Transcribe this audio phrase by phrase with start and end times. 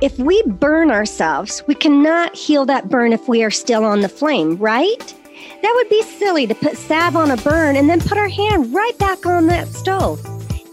[0.00, 4.08] If we burn ourselves, we cannot heal that burn if we are still on the
[4.08, 5.14] flame, right?
[5.60, 8.72] That would be silly to put salve on a burn and then put our hand
[8.72, 10.22] right back on that stove.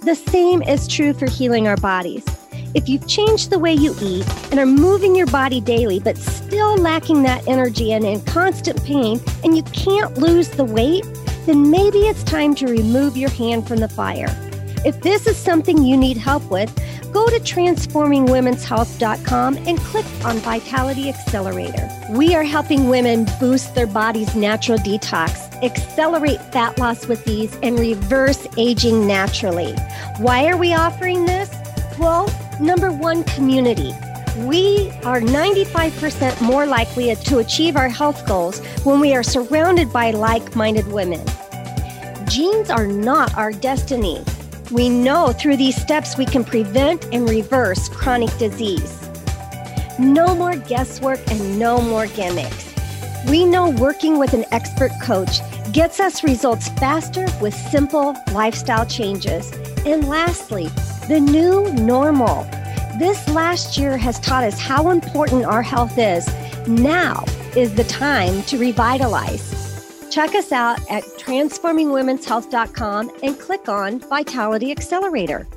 [0.03, 2.23] The same is true for healing our bodies.
[2.73, 6.77] If you've changed the way you eat and are moving your body daily, but still
[6.77, 11.05] lacking that energy and in constant pain, and you can't lose the weight,
[11.45, 14.46] then maybe it's time to remove your hand from the fire.
[14.85, 16.71] If this is something you need help with,
[17.11, 21.89] go to transformingwomenshealth.com and click on Vitality Accelerator.
[22.11, 27.79] We are helping women boost their body's natural detox, accelerate fat loss with ease, and
[27.79, 29.73] reverse aging naturally.
[30.19, 31.49] Why are we offering this?
[31.97, 32.29] Well,
[32.61, 33.91] number one, community.
[34.45, 40.11] We are 95% more likely to achieve our health goals when we are surrounded by
[40.11, 41.25] like minded women.
[42.29, 44.23] Genes are not our destiny.
[44.71, 49.09] We know through these steps we can prevent and reverse chronic disease.
[49.97, 52.73] No more guesswork and no more gimmicks.
[53.29, 55.39] We know working with an expert coach
[55.71, 59.53] gets us results faster with simple lifestyle changes.
[59.85, 60.67] And lastly,
[61.07, 62.43] the new normal.
[62.99, 66.27] This last year has taught us how important our health is.
[66.67, 67.23] Now
[67.55, 69.56] is the time to revitalize.
[70.17, 75.47] Check us out at transformingwomenshealth.com and click on Vitality Accelerator.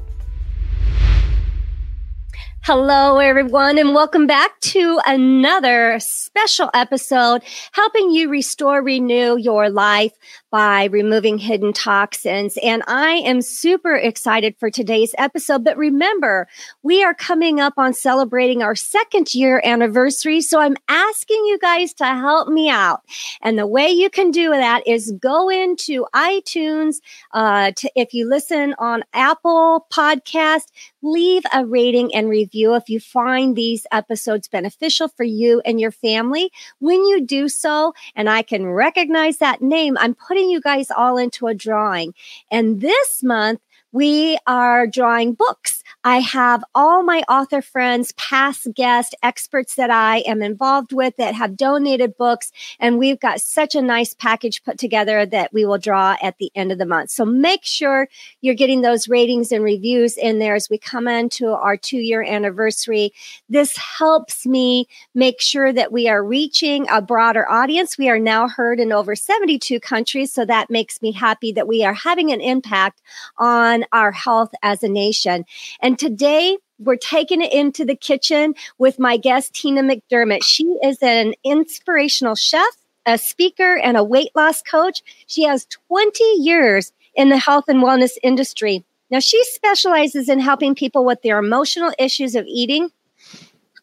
[2.65, 7.41] Hello, everyone, and welcome back to another special episode
[7.73, 10.13] helping you restore, renew your life
[10.51, 12.59] by removing hidden toxins.
[12.63, 15.65] And I am super excited for today's episode.
[15.65, 16.49] But remember,
[16.83, 20.41] we are coming up on celebrating our second year anniversary.
[20.41, 23.03] So I'm asking you guys to help me out.
[23.43, 26.97] And the way you can do that is go into iTunes.
[27.33, 30.67] Uh, to, if you listen on Apple Podcast,
[31.03, 35.91] leave a rating and review if you find these episodes beneficial for you and your
[35.91, 36.51] family.
[36.79, 40.91] When you do so, and I can recognize that name, I'm putting putting you guys
[40.91, 42.15] all into a drawing.
[42.51, 43.61] And this month,
[43.93, 45.85] we are drawing books.
[46.03, 51.35] I have all my author friends, past guests, experts that I am involved with that
[51.35, 52.53] have donated books.
[52.79, 56.51] And we've got such a nice package put together that we will draw at the
[56.55, 57.11] end of the month.
[57.11, 58.09] So make sure
[58.41, 62.23] you're getting those ratings and reviews in there as we come into our two year
[62.23, 63.13] anniversary.
[63.51, 67.99] This helps me make sure that we are reaching a broader audience.
[67.99, 70.33] We are now heard in over 72 countries.
[70.33, 73.03] So that makes me happy that we are having an impact
[73.37, 75.45] on our health as a nation.
[75.81, 80.43] And today, we're taking it into the kitchen with my guest, Tina McDermott.
[80.43, 85.03] She is an inspirational chef, a speaker, and a weight loss coach.
[85.27, 88.85] She has 20 years in the health and wellness industry.
[89.11, 92.91] Now, she specializes in helping people with their emotional issues of eating,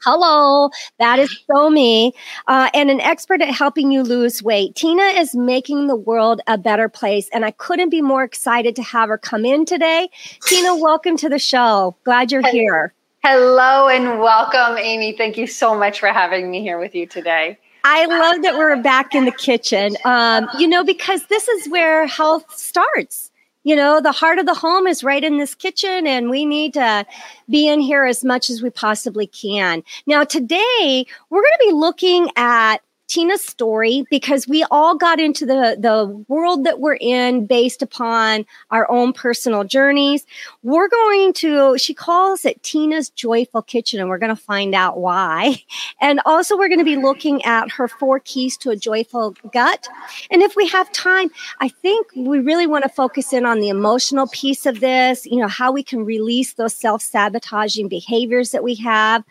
[0.04, 0.70] Hello,
[1.00, 2.14] that is so me.
[2.48, 4.76] Uh, and an expert at helping you lose weight.
[4.76, 7.30] Tina is making the world a better place.
[7.34, 10.10] And I couldn't be more excited to have her come in today.
[10.44, 11.96] Tina, welcome to the show.
[12.04, 12.94] Glad you're here.
[13.24, 15.18] Hello and welcome, Aimee.
[15.18, 17.58] Thank you so much for having me here with you today.
[17.84, 22.06] I love that we're back in the kitchen, um, you know, because this is where
[22.06, 23.32] health starts
[23.68, 26.74] you know, the heart of the home is right in this kitchen and we need
[26.76, 27.06] to
[27.50, 29.84] be in here as much as we possibly can.
[30.06, 32.78] Now, today we're going to be looking at
[33.08, 38.46] Tina's story because we all got into the, the world that we're in based upon
[38.70, 40.26] our own personal journeys.
[40.62, 45.00] We're going to, she calls it Tina's Joyful Kitchen, and we're going to find out
[45.00, 45.64] why.
[46.00, 49.88] And also, we're going to be looking at her four keys to a joyful gut.
[50.30, 53.70] And if we have time, I think we really want to focus in on the
[53.70, 58.64] emotional piece of this, you know, how we can release those self sabotaging behaviors that
[58.64, 59.24] we have.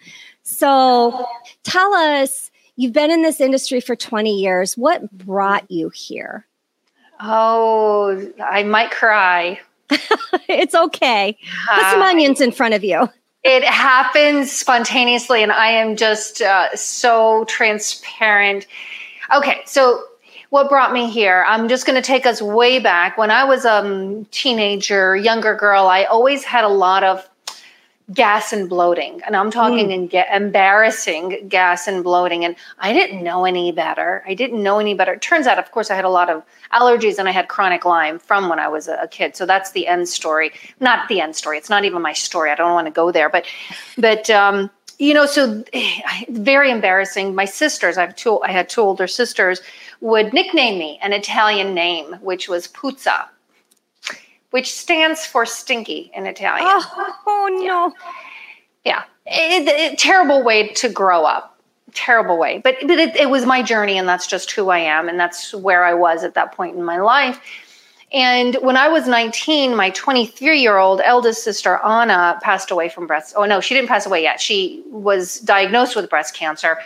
[0.42, 1.26] So
[1.62, 4.76] tell us You've been in this industry for 20 years.
[4.76, 6.46] What brought you here?
[7.20, 9.60] Oh, I might cry.
[10.48, 11.38] it's okay.
[11.74, 13.08] Put some onions in front of you.
[13.44, 18.66] It happens spontaneously, and I am just uh, so transparent.
[19.34, 20.02] Okay, so
[20.50, 21.44] what brought me here?
[21.46, 23.16] I'm just going to take us way back.
[23.16, 27.28] When I was a um, teenager, younger girl, I always had a lot of
[28.12, 29.20] gas and bloating.
[29.26, 30.08] And I'm talking mm.
[30.08, 32.44] get embarrassing gas and bloating.
[32.44, 34.22] And I didn't know any better.
[34.26, 35.14] I didn't know any better.
[35.14, 37.84] It turns out, of course, I had a lot of allergies and I had chronic
[37.84, 39.36] Lyme from when I was a kid.
[39.36, 40.52] So that's the end story.
[40.78, 41.58] Not the end story.
[41.58, 42.50] It's not even my story.
[42.50, 43.28] I don't want to go there.
[43.28, 43.46] But,
[43.98, 45.62] but, um, you know, so
[46.30, 47.34] very embarrassing.
[47.34, 49.60] My sisters, I have two, I had two older sisters,
[50.00, 53.26] would nickname me an Italian name, which was Puzza
[54.56, 56.66] which stands for stinky in Italian.
[56.66, 57.92] Oh, oh no.
[58.86, 59.04] Yeah.
[59.26, 61.60] It, it, terrible way to grow up.
[61.92, 62.62] Terrible way.
[62.64, 65.52] But, but it, it was my journey, and that's just who I am, and that's
[65.52, 67.38] where I was at that point in my life.
[68.14, 73.06] And when I was 19, my 23 year old eldest sister, Anna, passed away from
[73.06, 73.34] breast.
[73.36, 74.40] Oh, no, she didn't pass away yet.
[74.40, 76.78] She was diagnosed with breast cancer.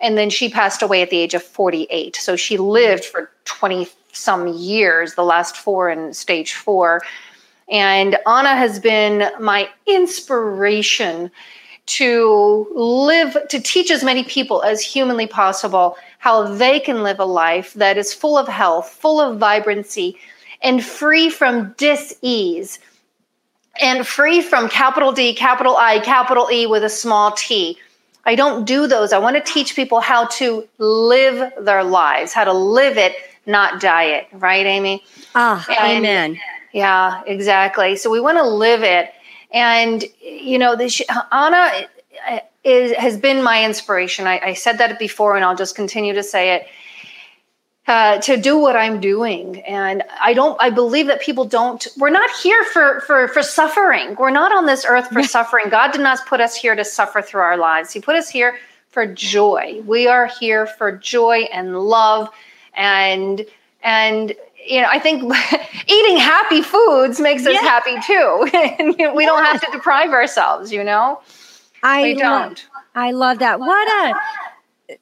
[0.00, 2.16] And then she passed away at the age of 48.
[2.16, 3.86] So she lived for 20
[4.18, 7.02] some years, the last four in stage four.
[7.70, 11.30] And Anna has been my inspiration
[11.86, 17.24] to live, to teach as many people as humanly possible how they can live a
[17.24, 20.18] life that is full of health, full of vibrancy,
[20.62, 22.78] and free from dis-ease
[23.80, 27.78] and free from capital D, capital I, capital E with a small t.
[28.24, 29.12] I don't do those.
[29.12, 33.14] I want to teach people how to live their lives, how to live it
[33.48, 35.02] not diet, right, Aimee?
[35.34, 36.38] Ah, and, amen.
[36.72, 37.96] Yeah, exactly.
[37.96, 39.10] So we want to live it.
[39.50, 41.00] And, you know, this,
[41.32, 41.88] Anna
[42.62, 44.26] is, has been my inspiration.
[44.26, 46.66] I, I said that before, and I'll just continue to say it.
[47.86, 49.62] Uh, to do what I'm doing.
[49.62, 54.14] And I don't, I believe that people don't, we're not here for, for, for suffering.
[54.16, 55.70] We're not on this earth for suffering.
[55.70, 57.90] God did not put us here to suffer through our lives.
[57.90, 58.58] He put us here
[58.90, 59.80] for joy.
[59.86, 62.28] We are here for joy and love
[62.78, 63.44] and
[63.82, 64.34] and
[64.66, 65.22] you know i think
[65.88, 67.60] eating happy foods makes us yeah.
[67.60, 68.48] happy too.
[68.78, 71.20] And we don't have to deprive ourselves you know?
[71.82, 72.66] I we don't.
[72.94, 73.60] I love that.
[73.60, 74.98] What a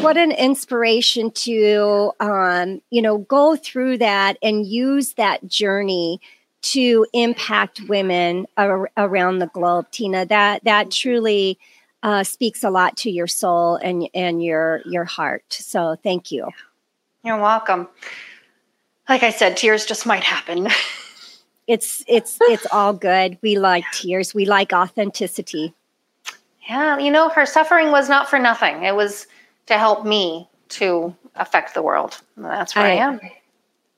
[0.00, 6.20] what an inspiration to um, you know go through that and use that journey
[6.62, 10.24] to impact women ar- around the globe tina.
[10.24, 11.58] That that truly
[12.02, 15.44] uh, speaks a lot to your soul and and your your heart.
[15.50, 16.48] So thank you
[17.26, 17.88] you're welcome.
[19.08, 20.68] Like I said, tears just might happen.
[21.66, 23.38] it's it's it's all good.
[23.42, 24.34] We like tears.
[24.34, 25.74] We like authenticity.
[26.68, 28.84] Yeah, you know, her suffering was not for nothing.
[28.84, 29.26] It was
[29.66, 32.20] to help me to affect the world.
[32.36, 33.20] That's where I, I am.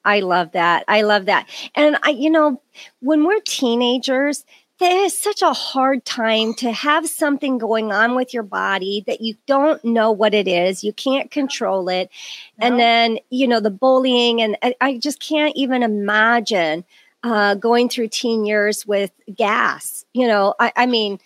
[0.04, 0.84] I love that.
[0.88, 1.48] I love that.
[1.74, 2.60] And I, you know,
[3.00, 4.44] when we're teenagers,
[4.78, 9.20] there is such a hard time to have something going on with your body that
[9.20, 10.84] you don't know what it is.
[10.84, 12.10] You can't control it.
[12.58, 12.66] No.
[12.66, 16.84] And then, you know, the bullying, and I, I just can't even imagine
[17.25, 20.04] uh, going through teen years with gas.
[20.12, 21.19] You know, I, I, mean,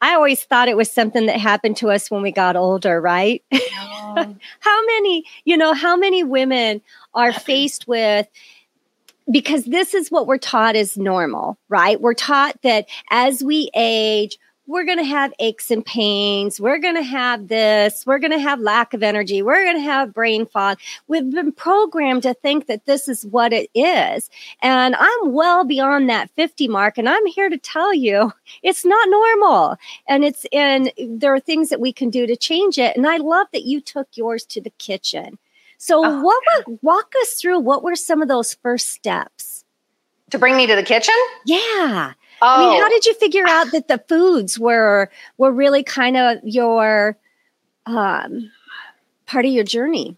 [0.00, 3.42] I always thought it was something that happened to us when we got older, right?
[3.52, 3.60] No.
[4.60, 6.82] how many, you know, how many women
[7.14, 8.26] are faced with,
[9.30, 12.00] because this is what we're taught is normal, right?
[12.00, 14.38] We're taught that as we age,
[14.68, 16.60] we're going to have aches and pains.
[16.60, 18.04] We're going to have this.
[18.04, 19.40] We're going to have lack of energy.
[19.40, 20.78] We're going to have brain fog.
[21.06, 24.28] We've been programmed to think that this is what it is.
[24.62, 26.98] And I'm well beyond that 50 mark.
[26.98, 28.32] And I'm here to tell you
[28.64, 29.76] it's not normal.
[30.08, 32.96] And it's, and there are things that we can do to change it.
[32.96, 35.38] And I love that you took yours to the kitchen
[35.78, 36.22] so, oh.
[36.22, 39.64] what were, walk us through what were some of those first steps
[40.30, 41.14] to bring me to the kitchen?
[41.44, 42.12] Yeah.
[42.42, 42.46] Oh.
[42.46, 42.90] I mean, how oh.
[42.90, 47.16] did you figure out that the foods were were really kind of your
[47.86, 48.50] um,
[49.26, 50.16] part of your journey?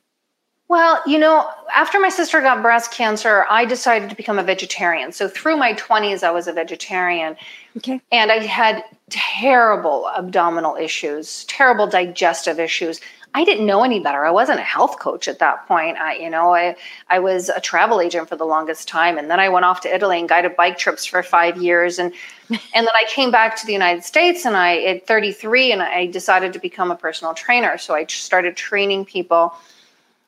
[0.68, 5.12] Well, you know, after my sister got breast cancer, I decided to become a vegetarian.
[5.12, 7.38] So through my 20s, I was a vegetarian.
[7.78, 8.02] Okay.
[8.12, 13.00] And I had terrible abdominal issues, terrible digestive issues.
[13.35, 14.25] I didn't know any better.
[14.25, 15.99] I wasn't a health coach at that point.
[15.99, 16.76] I, you know, I,
[17.08, 19.18] I was a travel agent for the longest time.
[19.18, 21.99] And then I went off to Italy and guided bike trips for five years.
[21.99, 22.12] And,
[22.50, 26.06] and then I came back to the United States and I, at 33, and I
[26.06, 27.76] decided to become a personal trainer.
[27.78, 29.54] So I started training people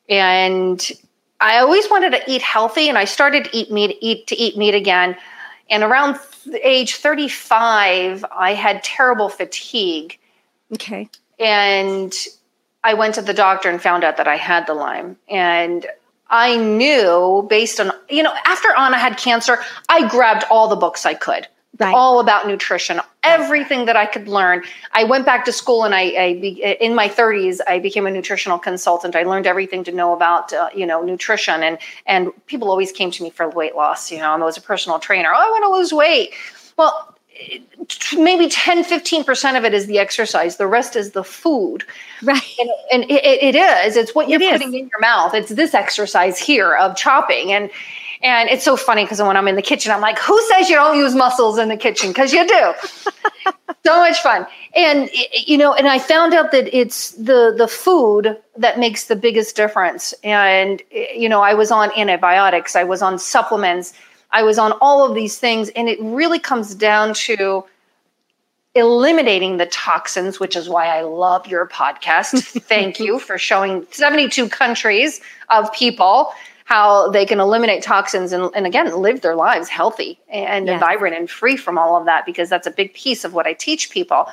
[0.07, 0.91] and
[1.39, 2.87] I always wanted to eat healthy.
[2.87, 5.17] And I started to eat meat, eat to eat meat again.
[5.69, 6.19] And around
[6.63, 10.19] age 35, I had terrible fatigue.
[10.73, 11.09] Okay.
[11.39, 12.13] And
[12.83, 15.17] I went to the doctor and found out that I had the Lyme.
[15.29, 15.85] And
[16.29, 19.59] I knew based on, you know, after Anna had cancer,
[19.89, 21.47] I grabbed all the books I could.
[21.79, 21.95] Right.
[21.95, 24.63] All about nutrition, everything that I could learn.
[24.91, 26.25] I went back to school, and I, I
[26.79, 29.15] in my 30s, I became a nutritional consultant.
[29.15, 33.09] I learned everything to know about, uh, you know, nutrition, and and people always came
[33.11, 34.11] to me for weight loss.
[34.11, 35.31] You know, I was a personal trainer.
[35.33, 36.33] Oh, I want to lose weight.
[36.77, 37.15] Well,
[38.15, 40.57] maybe 10 15% of it is the exercise.
[40.57, 41.83] The rest is the food.
[42.21, 42.41] Right.
[42.59, 43.95] And, and it, it is.
[43.97, 44.51] It's what you're It is.
[44.53, 45.33] putting in your mouth.
[45.33, 47.51] It's this exercise here of chopping.
[47.51, 47.69] And
[48.23, 50.75] and it's so funny because when i'm in the kitchen i'm like who says you
[50.75, 52.09] don't use muscles in the kitchen?
[52.09, 52.73] Because you do.
[53.83, 54.45] So much fun.
[54.75, 59.15] And you know and i found out that it's the the food that makes the
[59.15, 60.13] biggest difference.
[60.23, 62.75] And you know i was on antibiotics.
[62.75, 63.93] I was on supplements
[64.31, 67.63] i was on all of these things and it really comes down to
[68.73, 72.61] eliminating the toxins which is why i love your podcast.
[72.61, 75.19] Thank you for showing 72 countries
[75.49, 76.31] of people
[76.63, 80.79] how they can eliminate toxins and, and again live their lives healthy and Yes.
[80.79, 83.51] vibrant and free from all of that because that's a big piece of what i
[83.53, 84.27] teach people.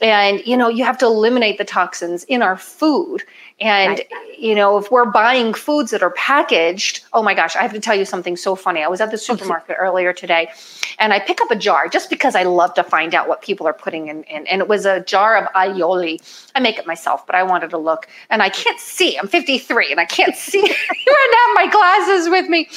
[0.00, 3.24] And you know you have to eliminate the toxins in our food
[3.60, 4.02] and
[4.38, 7.80] you know if we're buying foods that are packaged oh my gosh i have to
[7.80, 8.82] tell you something so funny.
[8.82, 10.50] I was at the oh, supermarket earlier today
[10.98, 13.66] and i pick up a jar just because i love to find out what people
[13.66, 16.20] are putting in, in and it was a jar of aioli.
[16.54, 19.16] I make it myself but i wanted to look and i can't see.
[19.16, 20.60] I'm 53 and i can't see.
[21.08, 22.68] Right now my glasses with me.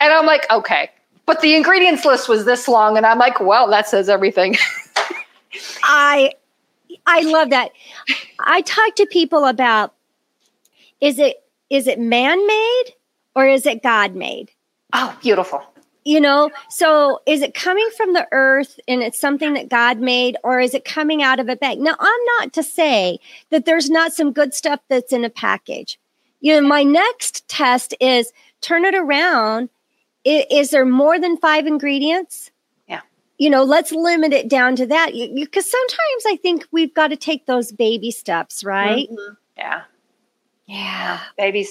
[0.00, 0.90] And i'm like okay.
[1.24, 4.56] But the ingredients list was this long and i'm like well that says everything.
[5.82, 6.32] I
[7.06, 7.72] I love that.
[8.40, 9.94] I talk to people about
[11.02, 11.36] is it
[11.68, 12.84] is it man made
[13.34, 14.50] or is it God made?
[14.94, 15.62] oh beautiful
[16.04, 20.36] You know, so is it coming from the earth and it's something that God made,
[20.42, 21.78] or is it coming out of a bag?
[21.78, 23.18] Now, I'm not to say
[23.50, 25.98] that there's not some good stuff that's in a package.
[26.40, 29.68] You know, my next test is turn it around.
[30.26, 32.50] I- Is, there more than five ingredients?
[32.88, 33.02] Yeah.
[33.38, 35.12] You know, let's limit it down to that.
[35.34, 39.08] Because sometimes I think we've got to take those baby steps, right?
[39.08, 39.34] Mm-hmm.
[39.56, 39.82] yeah
[40.72, 41.20] Yeah.
[41.36, 41.68] baby.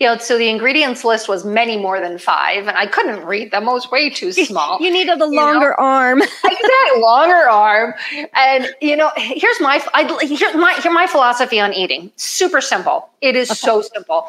[0.00, 3.52] You know, so the ingredients list was many more than five, and I couldn't read
[3.52, 3.62] them.
[3.68, 4.78] It was way too small.
[4.80, 5.42] You needed a You know?
[5.42, 6.20] longer arm.
[6.44, 7.94] exactly, longer arm.
[8.34, 12.10] And you know, here's my I here's my here's my philosophy on eating.
[12.16, 13.08] Super simple.
[13.20, 14.26] It is so simple.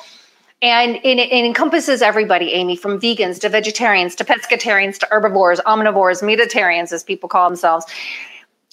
[0.61, 6.21] And it, it encompasses everybody, Aimee, from vegans to vegetarians to pescatarians to herbivores, omnivores,
[6.21, 7.87] meatitarians, as people call themselves.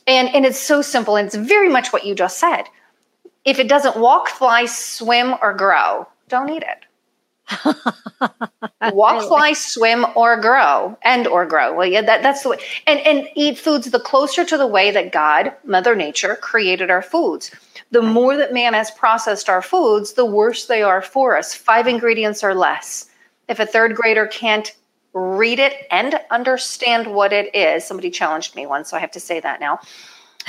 [0.06, 2.64] And and it's so simple, and it's very much what you just said.
[3.48, 6.84] If it doesn't walk, fly, swim, or grow, don't eat it.
[8.92, 11.74] walk fly swim or grow and or grow.
[11.74, 12.58] Well yeah that, that's the way.
[12.86, 17.00] And and eat foods the closer to the way that god mother nature created our
[17.00, 17.50] foods.
[17.90, 21.54] The more that man has processed our foods the worse they are for us.
[21.54, 23.08] Five ingredients or less.
[23.48, 24.76] If a third grader can't
[25.14, 29.18] read it and understand what it is somebody challenged me once so i have to
[29.18, 29.80] say that now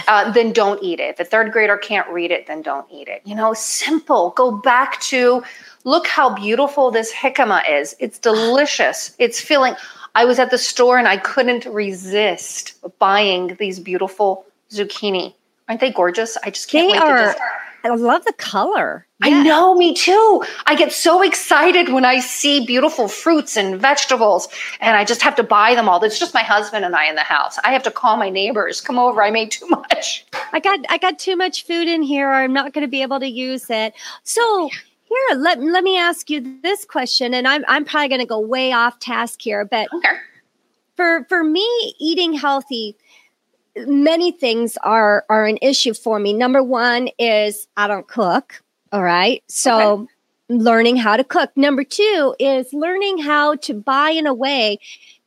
[0.08, 1.12] uh, then don't eat it.
[1.12, 3.22] If a third grader can't read it, then don't eat it.
[3.26, 4.32] You know, simple.
[4.36, 5.44] Go back to
[5.84, 7.96] look how beautiful this jicama is.
[8.00, 9.16] It's delicious.
[9.20, 9.76] It's filling.
[10.16, 15.34] I was at the store and I couldn't resist buying these beautiful zucchini.
[15.68, 16.38] Aren't they gorgeous?
[16.44, 17.18] I just can't They wait are.
[17.18, 17.40] to just.
[17.84, 19.06] I love the color.
[19.22, 20.44] I know, me too.
[20.66, 24.48] I get so excited when I see beautiful fruits and vegetables,
[24.80, 26.02] and I just have to buy them all.
[26.04, 27.58] It's just my husband and I in the house.
[27.66, 30.26] I have to call my neighbors, come over, I made too much.
[30.54, 32.30] I got I got too much food in here.
[32.32, 33.94] I'm not going to be able to use it.
[34.24, 34.70] So
[35.04, 38.40] here, let let me ask you this question, and I'm I'm probably going to go
[38.40, 40.16] way off task here, but Okay.
[40.96, 42.96] for for me, eating healthy,
[43.76, 46.34] many things are are an issue for me.
[46.34, 48.62] Number one is I don't cook.
[48.92, 50.08] All right, so.
[50.52, 51.52] Learning how to cook.
[51.56, 54.80] Number two is learning how to buy in a way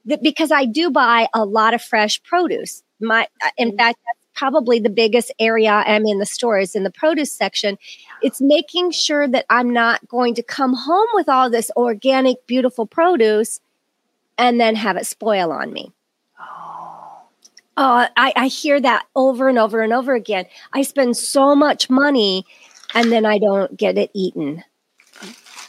[0.07, 2.83] that because I do buy a lot of fresh produce.
[3.01, 3.77] My, in mm-hmm.
[3.77, 7.79] fact, that's probably the biggest area I'm in the store is in the produce section.
[8.23, 12.87] It's making sure that I'm not going to come home with all this organic, beautiful
[12.87, 13.61] produce
[14.39, 15.93] and then have it spoil on me.
[16.41, 16.72] Oh,
[17.85, 20.47] I, I hear that over and over and over again.
[20.73, 22.45] I spend so much money
[22.95, 24.65] and then I don't get it eaten.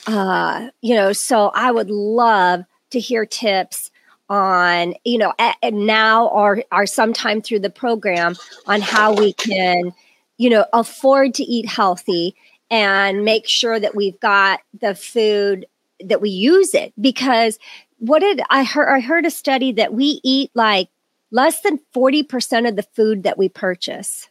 [0.06, 3.92] Uh, you know, so I would love to hear tips
[4.30, 9.34] on, you know, a- and now or or sometime through the program on how we
[9.34, 9.94] can,
[10.38, 12.36] you know, afford to eat healthy
[12.70, 15.66] and make sure that we've got the food
[16.04, 17.60] that we use it because
[18.00, 20.90] what did I heard I heard a study that we eat like
[21.34, 24.30] less than 40% of the food that we purchase.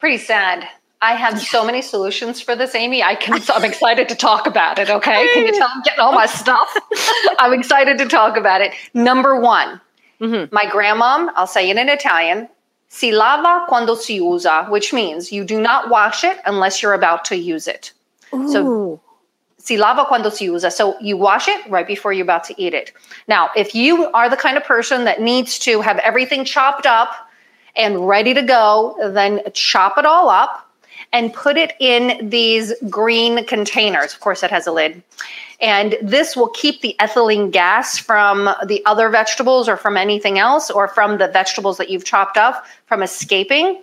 [0.00, 0.66] Pretty sad.
[1.02, 3.02] I have so many solutions for this, Aimee.
[3.02, 3.40] I can.
[3.54, 4.88] I'm excited to talk about it.
[4.90, 6.74] Okay, can you tell I'm getting all my stuff?
[7.38, 8.72] I'm excited to talk about it.
[8.94, 9.80] Number one,
[10.20, 10.50] Mhm.
[10.50, 11.30] my grandmom.
[11.36, 12.48] I'll say it in Italian.
[12.88, 17.26] Si lava quando si usa, which means you do not wash it unless you're about
[17.26, 17.92] to use it.
[18.30, 19.00] So- Ooh.
[19.66, 20.70] Si lava quando si usa.
[20.70, 22.92] So you wash it right before you're about to eat it.
[23.26, 27.28] Now, if you are the kind of person that needs to have everything chopped up
[27.74, 30.70] and ready to go, then chop it all up
[31.12, 34.14] and put it in these green containers.
[34.14, 35.02] Of course, it has a lid.
[35.60, 40.70] And this will keep the ethylene gas from the other vegetables or from anything else
[40.70, 43.82] or from the vegetables that you've chopped up from escaping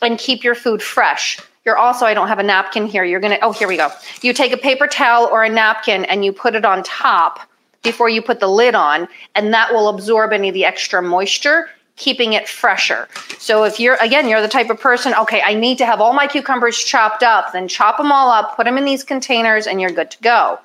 [0.00, 1.40] and keep your food fresh.
[1.64, 3.04] You're also, I don't have a napkin here.
[3.04, 3.90] You're going to, oh, here we go.
[4.20, 7.40] You take a paper towel or a napkin and you put it on top
[7.82, 11.68] before you put the lid on, and that will absorb any of the extra moisture
[11.96, 13.08] keeping it fresher.
[13.38, 16.12] So if you're again you're the type of person, okay, I need to have all
[16.12, 19.80] my cucumbers chopped up, then chop them all up, put them in these containers and
[19.80, 20.58] you're good to go.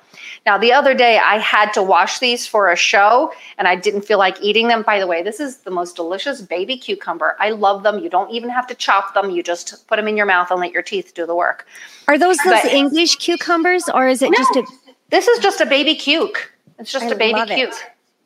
[0.46, 4.02] Now, the other day I had to wash these for a show and I didn't
[4.02, 4.82] feel like eating them.
[4.82, 7.36] By the way, this is the most delicious baby cucumber.
[7.38, 7.98] I love them.
[7.98, 9.30] You don't even have to chop them.
[9.30, 11.66] You just put them in your mouth and let your teeth do the work.
[12.08, 14.66] Are those those but, English cucumbers or is it no, just a
[15.10, 16.36] This is just a baby cuke.
[16.78, 17.76] It's just I a baby cuke.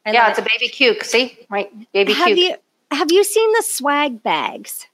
[0.06, 0.46] yeah, it's it.
[0.46, 1.02] a baby cuke.
[1.04, 1.36] See?
[1.50, 1.70] Right?
[1.92, 2.36] Baby have cuke.
[2.36, 2.56] You,
[2.92, 4.86] have you seen the swag bags?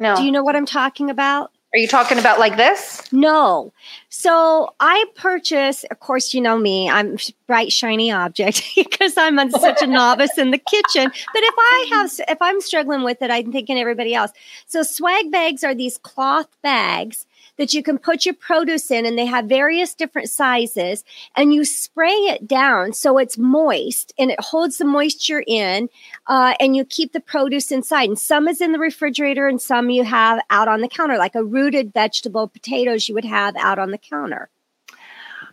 [0.00, 0.16] No.
[0.16, 1.52] Do you know what I'm talking about?
[1.72, 3.00] Are you talking about like this?
[3.12, 3.72] No.
[4.08, 9.80] So I purchase, of course, you know me, I'm bright, shiny object because I'm such
[9.80, 11.04] a novice in the kitchen.
[11.04, 14.32] But if I have, if I'm struggling with it, I'm thinking everybody else.
[14.66, 17.24] So swag bags are these cloth bags
[17.60, 21.04] that you can put your produce in and they have various different sizes
[21.36, 25.90] and you spray it down so it's moist and it holds the moisture in
[26.26, 28.08] uh, and you keep the produce inside.
[28.08, 31.34] And some is in the refrigerator and some you have out on the counter like
[31.34, 34.48] a rooted vegetable potatoes you would have out on the counter.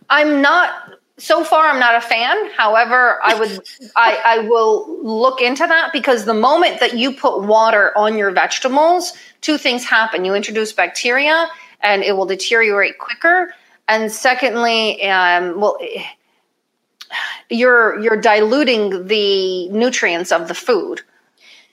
[0.08, 2.50] I'm not so far i'm not a fan.
[2.56, 3.60] However i would
[3.96, 8.30] I, I will look into that because the moment that you put water on your
[8.30, 9.12] vegetables
[9.42, 10.24] two things happen.
[10.24, 11.48] You introduce bacteria
[11.80, 13.54] and it will deteriorate quicker.
[13.88, 15.78] And secondly, um, well,
[17.50, 21.02] you're you're diluting the nutrients of the food.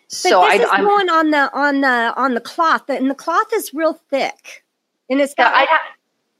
[0.07, 3.09] But so this I, is I'm, going on the on the on the cloth, and
[3.09, 4.63] the cloth is real thick,
[5.09, 5.77] and it's got yeah,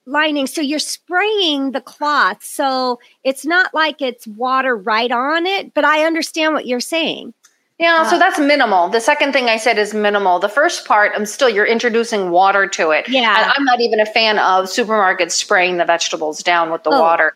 [0.06, 0.48] lining.
[0.48, 5.74] So you're spraying the cloth, so it's not like it's water right on it.
[5.74, 7.34] But I understand what you're saying.
[7.78, 8.90] Yeah, uh, so that's minimal.
[8.90, 10.40] The second thing I said is minimal.
[10.40, 13.10] The first part, I'm still you're introducing water to it.
[13.10, 16.92] Yeah, and I'm not even a fan of supermarkets spraying the vegetables down with the
[16.92, 17.02] oh.
[17.02, 17.36] water.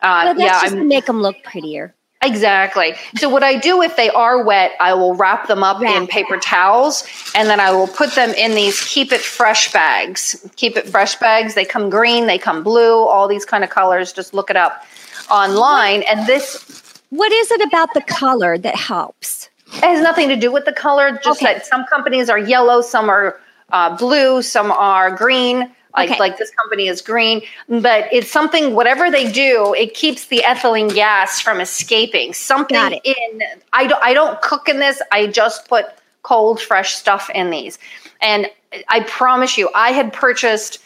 [0.00, 1.94] Uh, well, that's yeah, just I'm, to make them look prettier.
[2.22, 2.94] Exactly.
[3.16, 5.96] So what I do if they are wet, I will wrap them up wrap.
[5.96, 10.44] in paper towels and then I will put them in these keep it fresh bags.
[10.56, 11.54] Keep it fresh bags.
[11.54, 14.12] They come green, they come blue, all these kind of colors.
[14.12, 14.84] Just look it up
[15.30, 16.02] online.
[16.02, 19.47] And this what is it about the color that helps?
[19.78, 21.18] It has nothing to do with the color.
[21.22, 21.54] Just okay.
[21.54, 25.72] that some companies are yellow, some are uh, blue, some are green.
[25.96, 26.18] Like okay.
[26.18, 28.74] like this company is green, but it's something.
[28.74, 32.34] Whatever they do, it keeps the ethylene gas from escaping.
[32.34, 33.40] Something in.
[33.72, 34.02] I don't.
[34.02, 35.00] I don't cook in this.
[35.10, 35.86] I just put
[36.22, 37.78] cold, fresh stuff in these,
[38.20, 38.48] and
[38.88, 40.78] I promise you, I had purchased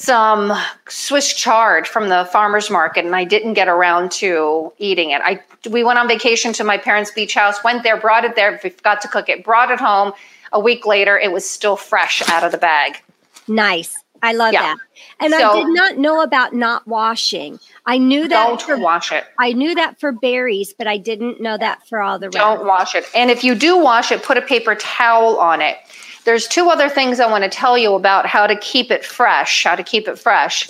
[0.00, 0.52] some
[0.88, 5.20] Swiss chard from the farmers market, and I didn't get around to eating it.
[5.24, 8.58] I we went on vacation to my parents' beach house, went there, brought it there,
[8.58, 10.12] forgot to cook it, brought it home.
[10.52, 13.02] A week later, it was still fresh out of the bag.
[13.48, 13.92] Nice.
[14.22, 14.62] I love yeah.
[14.62, 14.76] that.
[15.18, 17.58] And so, I did not know about not washing.
[17.84, 19.24] I knew that don't for, wash it.
[19.36, 22.38] I knew that for berries, but I didn't know that for all the rest.
[22.38, 23.04] Don't wash it.
[23.16, 25.76] And if you do wash it, put a paper towel on it
[26.28, 29.64] there's two other things I want to tell you about how to keep it fresh,
[29.64, 30.68] how to keep it fresh.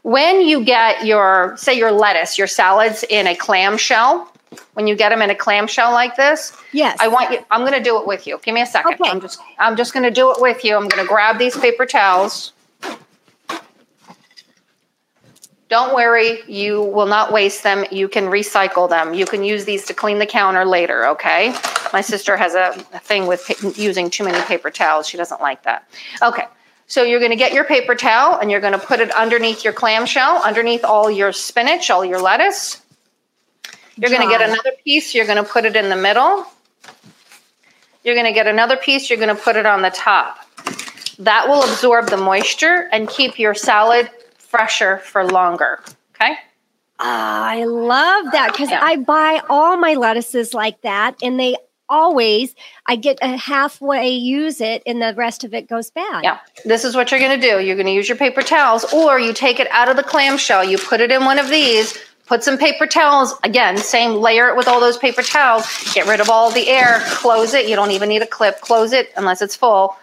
[0.00, 4.32] When you get your, say, your lettuce, your salads in a clamshell,
[4.72, 7.40] when you get them in a clamshell like this, yes, I want you.
[7.50, 8.40] I'm going to do it with you.
[8.42, 8.94] Give me a second.
[8.94, 9.10] Okay.
[9.10, 10.74] I'm just, I'm just going to do it with you.
[10.74, 12.53] I'm going to grab these paper towels.
[15.68, 17.84] Don't worry, you will not waste them.
[17.90, 19.14] You can recycle them.
[19.14, 21.54] You can use these to clean the counter later, okay?
[21.92, 25.08] My sister has a, thing with pa- using too many paper towels.
[25.08, 25.88] She doesn't like that.
[26.20, 26.44] Okay,
[26.86, 29.64] so you're going to get your paper towel and you're going to put it underneath
[29.64, 32.82] your clamshell, underneath all your spinach, all your lettuce.
[33.96, 36.44] You're going to get another piece, you're going to put it in the middle.
[38.02, 40.38] You're going to get another piece, you're going to put it on the top.
[41.20, 44.10] That will absorb the moisture and keep your salad
[44.54, 45.80] fresher for longer.
[46.14, 46.36] Okay.
[47.00, 48.80] Ah, I love that because yeah.
[48.80, 51.56] I buy all my lettuces like that, and they
[51.88, 52.54] always
[52.86, 56.22] I get a halfway use it, and the rest of it goes bad.
[56.22, 57.60] Yeah, this is what you're going to do.
[57.60, 60.62] You're going to use your paper towels, or you take it out of the clamshell,
[60.62, 61.98] you put it in one of these.
[62.26, 63.34] Put some paper towels.
[63.42, 65.66] Again, same layer it with all those paper towels.
[65.92, 67.00] Get rid of all the air.
[67.08, 67.68] Close it.
[67.68, 68.62] You don't even need a clip.
[68.62, 69.94] Close it unless it's full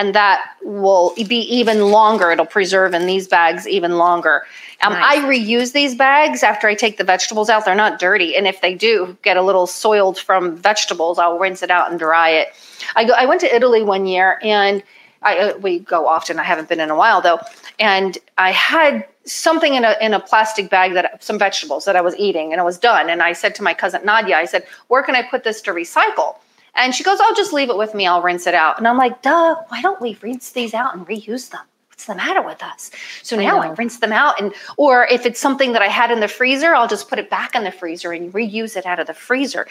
[0.00, 2.30] and that will be even longer.
[2.30, 4.46] It'll preserve in these bags even longer.
[4.80, 5.18] Um, nice.
[5.18, 7.66] I reuse these bags after I take the vegetables out.
[7.66, 11.62] They're not dirty, and if they do get a little soiled from vegetables, I'll rinse
[11.62, 12.48] it out and dry it.
[12.96, 13.12] I go.
[13.12, 14.82] I went to Italy one year, and
[15.20, 16.38] I uh, we go often.
[16.38, 17.40] I haven't been in a while though,
[17.78, 22.00] and I had something in a in a plastic bag that some vegetables that I
[22.00, 23.10] was eating, and it was done.
[23.10, 25.72] And I said to my cousin Nadia, I said, "Where can I put this to
[25.72, 26.36] recycle?"
[26.74, 28.06] And she goes, "I'll just leave it with me.
[28.06, 29.56] I'll rinse it out." And I'm like, "Duh!
[29.68, 31.62] Why don't we rinse these out and reuse them?"
[32.00, 32.90] what's the matter with us?
[33.22, 36.10] So now I, I, rinse them out and or if it's something that I had
[36.10, 38.98] in the freezer, I'll just put it back in the freezer and reuse it out
[38.98, 39.66] of the freezer.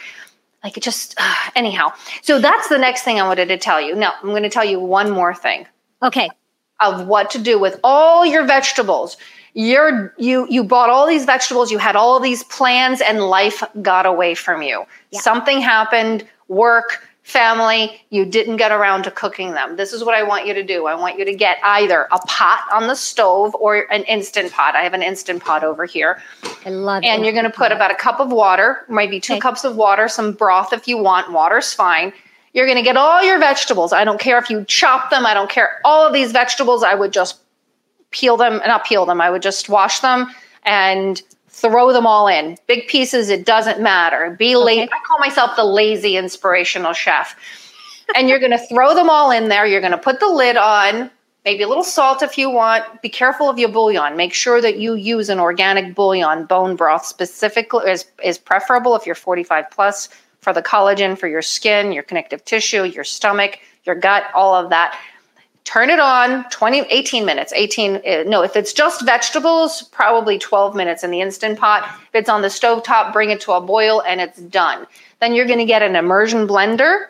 [0.63, 1.91] Like it just uh, anyhow.
[2.21, 3.95] So that's the next thing I wanted to tell you.
[3.95, 5.65] Now, I'm going to tell you one more thing.
[6.03, 6.29] Okay.
[6.79, 9.17] Of what to do with all your vegetables.
[9.53, 14.05] You're you you bought all these vegetables, you had all these plans and life got
[14.05, 14.85] away from you.
[15.12, 15.21] Yeah.
[15.21, 19.75] Something happened, work, family, you didn't get around to cooking them.
[19.75, 20.88] This is what I want you to do.
[20.88, 24.75] I want you to get either a pot on the stove or an instant pot.
[24.75, 26.21] I have an instant pot over here.
[26.65, 27.07] I love it.
[27.07, 29.39] And you're going to put about a cup of water, maybe two okay.
[29.39, 31.31] cups of water, some broth if you want.
[31.31, 32.13] Water's fine.
[32.53, 33.93] You're going to get all your vegetables.
[33.93, 35.23] I don't care if you chop them.
[35.25, 35.79] I don't care.
[35.85, 37.39] All of these vegetables, I would just
[38.12, 39.22] peel them, not peel them.
[39.22, 40.28] I would just wash them
[40.63, 42.58] and throw them all in.
[42.67, 44.36] Big pieces, it doesn't matter.
[44.38, 44.65] Be okay.
[44.65, 44.84] lazy.
[44.84, 47.36] I call myself the lazy inspirational chef.
[48.15, 49.65] and you're going to throw them all in there.
[49.65, 51.12] You're going to put the lid on,
[51.45, 53.02] maybe a little salt if you want.
[53.02, 54.15] Be careful of your bouillon.
[54.15, 56.45] Make sure that you use an organic bouillon.
[56.45, 60.10] Bone broth specifically is, is preferable if you're 45 plus
[60.41, 64.69] for the collagen for your skin, your connective tissue, your stomach, your gut, all of
[64.69, 64.98] that
[65.69, 70.75] turn it on 20 18 minutes 18 uh, no if it's just vegetables probably 12
[70.75, 73.62] minutes in the instant pot if it's on the stove top bring it to a
[73.62, 74.88] boil and it's done
[75.19, 77.05] then you're going to get an immersion blender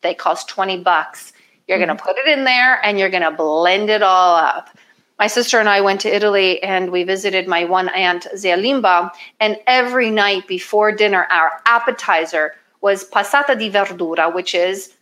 [0.00, 1.32] they cost 20 bucks
[1.68, 1.86] you're mm-hmm.
[1.86, 4.76] going to put it in there and you're going to blend it all up
[5.20, 9.10] my sister and I went to Italy and we visited my one aunt, Zia Limba.
[9.38, 14.94] And every night before dinner, our appetizer was passata di verdura, which is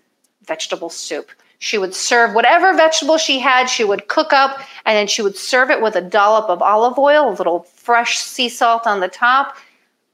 [0.42, 1.31] vegetable soup.
[1.61, 5.37] She would serve whatever vegetable she had, she would cook up, and then she would
[5.37, 9.09] serve it with a dollop of olive oil, a little fresh sea salt on the
[9.09, 9.57] top.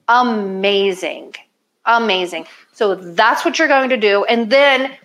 [0.08, 1.34] Amazing.
[1.84, 2.46] Amazing.
[2.72, 4.24] So that's what you're going to do.
[4.24, 4.96] And then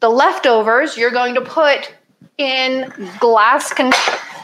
[0.00, 1.92] the leftovers you're going to put
[2.38, 3.92] in glass con-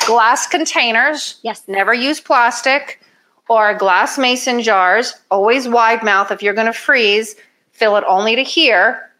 [0.06, 1.38] glass containers.
[1.42, 1.62] Yes.
[1.66, 3.00] Never use plastic
[3.48, 5.14] or glass mason jars.
[5.30, 7.36] Always wide mouth if you're going to freeze.
[7.70, 9.11] Fill it only to here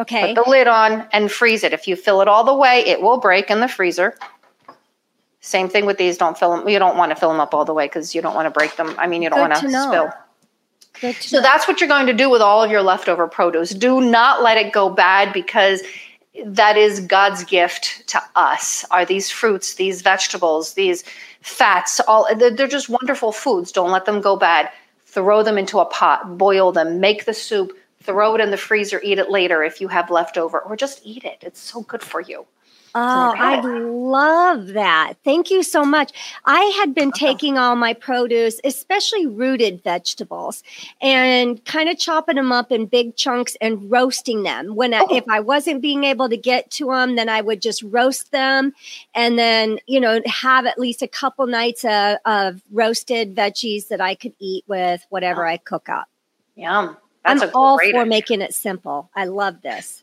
[0.00, 0.34] Okay.
[0.34, 1.74] Put the lid on and freeze it.
[1.74, 4.16] If you fill it all the way, it will break in the freezer.
[5.40, 6.16] Same thing with these.
[6.16, 6.68] Don't fill them.
[6.68, 8.50] You don't want to fill them up all the way because you don't want to
[8.50, 8.94] break them.
[8.98, 10.12] I mean, you don't Good want to, to spill.
[11.00, 11.42] Good to so know.
[11.42, 13.70] that's what you're going to do with all of your leftover produce.
[13.70, 15.82] Do not let it go bad because
[16.44, 18.86] that is God's gift to us.
[18.90, 21.04] Are these fruits, these vegetables, these
[21.42, 22.00] fats?
[22.00, 23.70] All they're just wonderful foods.
[23.70, 24.70] Don't let them go bad.
[25.04, 29.00] Throw them into a pot, boil them, make the soup throw it in the freezer,
[29.02, 31.38] eat it later if you have leftover, or just eat it.
[31.42, 32.46] It's so good for you.
[32.92, 35.14] Oh, I love that.
[35.22, 36.10] Thank you so much.
[36.44, 40.64] I had been taking all my produce, especially rooted vegetables,
[41.00, 44.74] and kind of chopping them up in big chunks and roasting them.
[44.74, 45.32] When I, if oh.
[45.32, 48.72] I wasn't being able to get to them, then I would just roast them
[49.14, 54.00] and then, you know, have at least a couple nights of, of roasted veggies that
[54.00, 55.50] I could eat with whatever oh.
[55.50, 56.08] I cook up.
[56.56, 56.96] Yum.
[57.24, 58.06] That's I'm all for idea.
[58.06, 59.10] making it simple.
[59.14, 60.02] I love this.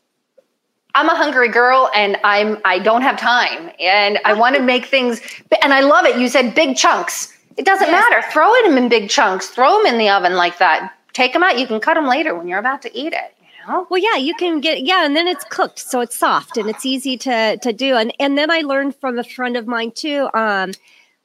[0.94, 4.86] I'm a hungry girl and I'm I don't have time and I want to make
[4.86, 5.20] things
[5.62, 6.18] and I love it.
[6.18, 7.36] You said big chunks.
[7.56, 8.04] It doesn't yes.
[8.10, 8.26] matter.
[8.32, 9.48] Throw them in big chunks.
[9.48, 10.94] Throw them in the oven like that.
[11.12, 11.58] Take them out.
[11.58, 13.34] You can cut them later when you're about to eat it.
[13.40, 13.86] You know?
[13.90, 16.86] Well, yeah, you can get yeah, and then it's cooked, so it's soft and it's
[16.86, 17.96] easy to to do.
[17.96, 20.72] And and then I learned from a friend of mine too, um,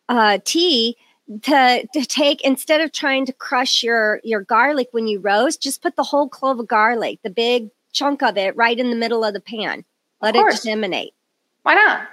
[0.10, 0.98] uh, tea
[1.44, 5.82] to to take instead of trying to crush your your garlic when you roast, just
[5.82, 9.24] put the whole clove of garlic, the big chunk of it, right in the middle
[9.24, 9.86] of the pan.
[10.22, 11.14] Let it disseminate.
[11.64, 12.08] Why not?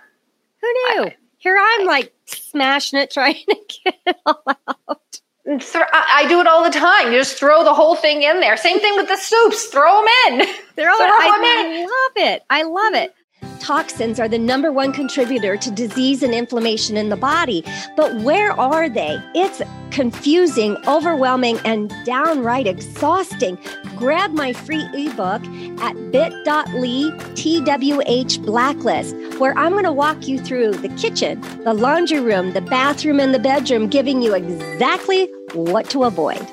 [0.60, 1.04] Who knew?
[1.04, 5.20] I, Here I'm like smashing it, trying to get it all out.
[5.46, 7.12] I do it all the time.
[7.12, 8.56] You just throw the whole thing in there.
[8.56, 9.66] Same thing with the soups.
[9.66, 10.46] Throw them in.
[10.46, 10.56] Throw,
[10.96, 11.66] throw them in.
[11.72, 12.42] I love it.
[12.50, 13.14] I love it.
[13.61, 17.64] Toxins are the number one contributor to disease and inflammation in the body.
[17.96, 19.22] But where are they?
[19.35, 23.59] It's confusing, overwhelming, and downright exhausting.
[23.96, 25.44] Grab my free ebook
[25.81, 32.20] at bit.ly TWH Blacklist, where I'm going to walk you through the kitchen, the laundry
[32.20, 36.46] room, the bathroom, and the bedroom, giving you exactly what to avoid.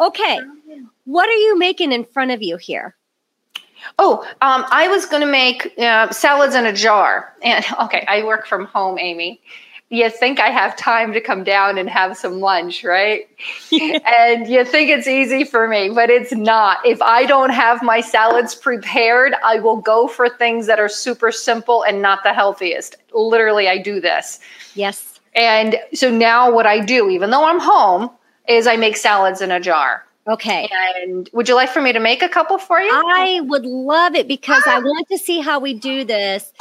[0.00, 0.38] Okay,
[1.04, 2.96] what are you making in front of you here?
[3.98, 7.32] Oh, um, I was going to make uh, salads in a jar.
[7.42, 9.40] And okay, I work from home, Aimee.
[9.88, 13.28] You think I have time to come down and have some lunch, right?
[13.72, 16.78] and you think it's easy for me, but it's not.
[16.86, 21.30] If I don't have my salads prepared, I will go for things that are super
[21.30, 22.96] simple and not the healthiest.
[23.12, 24.40] Literally, I do this.
[24.74, 25.20] Yes.
[25.34, 28.10] And so now what I do, even though I'm home,
[28.48, 30.06] is I make salads in a jar.
[30.26, 30.68] Okay.
[31.02, 32.90] And would you like for me to make a couple for you?
[32.92, 34.80] I would love it because I ah!
[34.80, 36.52] want to see how we do this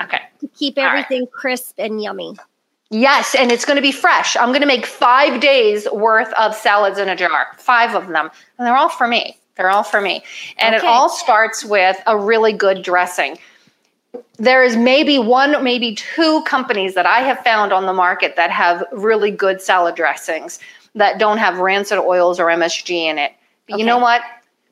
[0.00, 0.20] Okay.
[0.40, 1.04] to keep All right.
[1.04, 2.36] everything crisp and yummy.
[2.90, 4.36] Yes, and it's going to be fresh.
[4.36, 8.30] I'm going to make five days worth of salads in a jar, five of them.
[8.58, 9.38] And they're all for me.
[9.56, 10.24] They're all for me.
[10.58, 13.38] And it all starts with a really good dressing.
[14.38, 18.50] There is maybe one, maybe two companies that I have found on the market that
[18.50, 20.58] have really good salad dressings
[20.94, 23.32] that don't have rancid oils or MSG in it.
[23.68, 24.22] But you know what?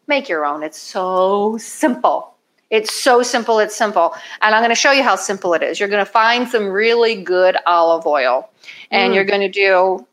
[0.07, 0.62] Make your own.
[0.62, 2.35] It's so simple.
[2.70, 4.14] It's so simple, it's simple.
[4.42, 5.81] And I'm going to show you how simple it is.
[5.81, 8.51] You're going to find some really good olive oil,
[8.90, 9.14] and Mm.
[9.14, 10.07] you're going to do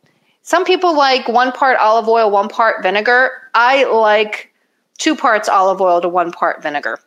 [0.43, 3.31] some people like one part olive oil, one part vinegar.
[3.53, 4.53] I like
[4.97, 6.99] two parts olive oil to one part vinegar.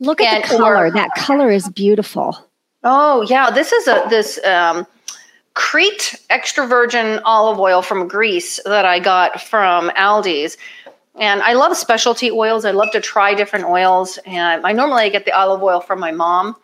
[0.00, 0.76] Look at And- the color.
[0.76, 2.38] or- that color is beautiful.
[2.82, 3.50] Oh, yeah.
[3.50, 4.86] This is a this um,
[5.54, 10.56] Crete extra virgin olive oil from Greece that I got from Aldi's.
[11.16, 12.64] And I love specialty oils.
[12.64, 14.18] I love to try different oils.
[14.26, 16.56] And I normally get the olive oil from my mom.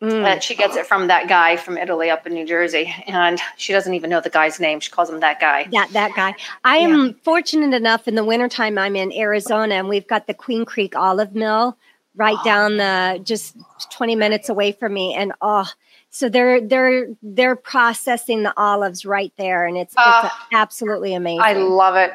[0.00, 0.24] Mm.
[0.24, 2.92] Uh, she gets it from that guy from Italy up in New Jersey.
[3.06, 4.80] And she doesn't even know the guy's name.
[4.80, 5.68] She calls him that guy.
[5.70, 6.34] That that guy.
[6.64, 10.64] I am fortunate enough in the wintertime I'm in Arizona and we've got the Queen
[10.64, 11.76] Creek olive mill
[12.16, 12.44] right Oh.
[12.44, 13.56] down the just
[13.90, 15.66] 20 minutes away from me and oh
[16.10, 20.26] so they're they're they're processing the olives right there and it's, Ah.
[20.26, 21.40] it's absolutely amazing.
[21.40, 22.12] I love it.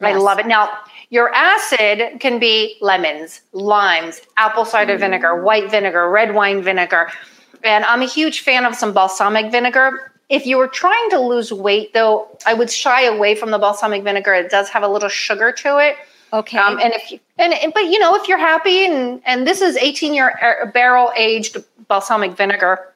[0.00, 0.46] I love it.
[0.46, 0.68] Now,
[1.10, 7.10] your acid can be lemons, limes, apple cider vinegar, white vinegar, red wine vinegar.
[7.64, 10.12] And I'm a huge fan of some balsamic vinegar.
[10.28, 14.04] If you were trying to lose weight, though, I would shy away from the balsamic
[14.04, 14.34] vinegar.
[14.34, 15.96] It does have a little sugar to it.
[16.32, 16.58] okay.
[16.58, 19.76] Um, and if you, and but you know, if you're happy and and this is
[19.76, 21.56] 18 year er, barrel aged
[21.88, 22.94] balsamic vinegar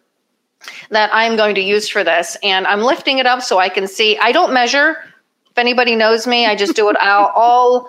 [0.90, 3.88] that I'm going to use for this, and I'm lifting it up so I can
[3.88, 4.18] see.
[4.18, 4.96] I don't measure.
[5.50, 7.88] If anybody knows me, I just do it all, all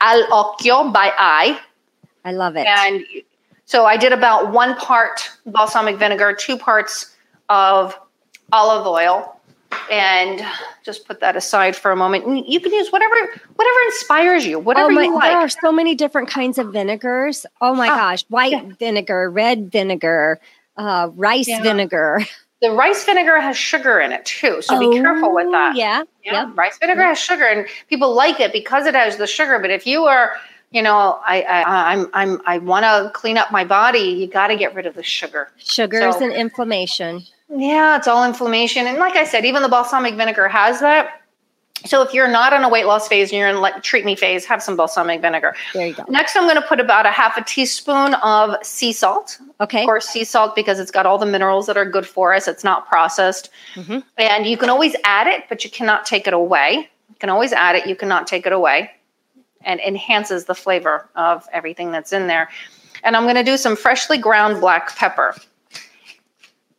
[0.00, 1.60] al occhio by eye,
[2.24, 2.66] I love it.
[2.66, 3.04] and
[3.66, 7.14] so I did about one part balsamic vinegar, two parts
[7.48, 7.98] of
[8.52, 9.33] olive oil,
[9.90, 10.44] and
[10.84, 12.46] just put that aside for a moment.
[12.48, 15.94] You can use whatever whatever inspires you, whatever oh my, you there are so many
[15.94, 17.46] different kinds of vinegars.
[17.60, 18.62] Oh my Oh, gosh, white yeah.
[18.78, 20.40] vinegar, red vinegar,
[20.76, 21.62] uh, rice Yeah.
[21.62, 22.20] vinegar.
[22.62, 25.76] The rice vinegar has sugar in it too, so be careful with Oh, that.
[25.76, 26.04] Yeah.
[26.24, 26.56] Yeah, Yep.
[26.56, 29.58] rice vinegar has sugar, and people like it because it has the sugar.
[29.58, 30.32] But if you are,
[30.70, 34.46] you know, I, I I'm I'm I want to clean up my body, you got
[34.46, 35.50] to get rid of the sugar.
[35.58, 37.24] Sugars So- and inflammation.
[37.48, 41.20] Yeah, it's all inflammation, and like I said, even the balsamic vinegar has that.
[41.86, 44.16] So if you're not on a weight loss phase and you're in like treat me
[44.16, 45.54] phase, have some balsamic vinegar.
[45.74, 46.04] There you go.
[46.08, 49.38] Next, I'm going to put about a half a teaspoon of sea salt.
[49.60, 49.80] Okay.
[49.80, 52.48] Of course, sea salt because it's got all the minerals that are good for us.
[52.48, 53.50] It's not processed.
[53.74, 54.02] Mhm.
[54.16, 56.88] And you can always add it, but you cannot take it away.
[57.10, 58.90] You can always add it, you cannot take it away.
[59.62, 62.48] And enhances the flavor of everything that's in there.
[63.02, 65.34] And I'm going to do some freshly ground black pepper.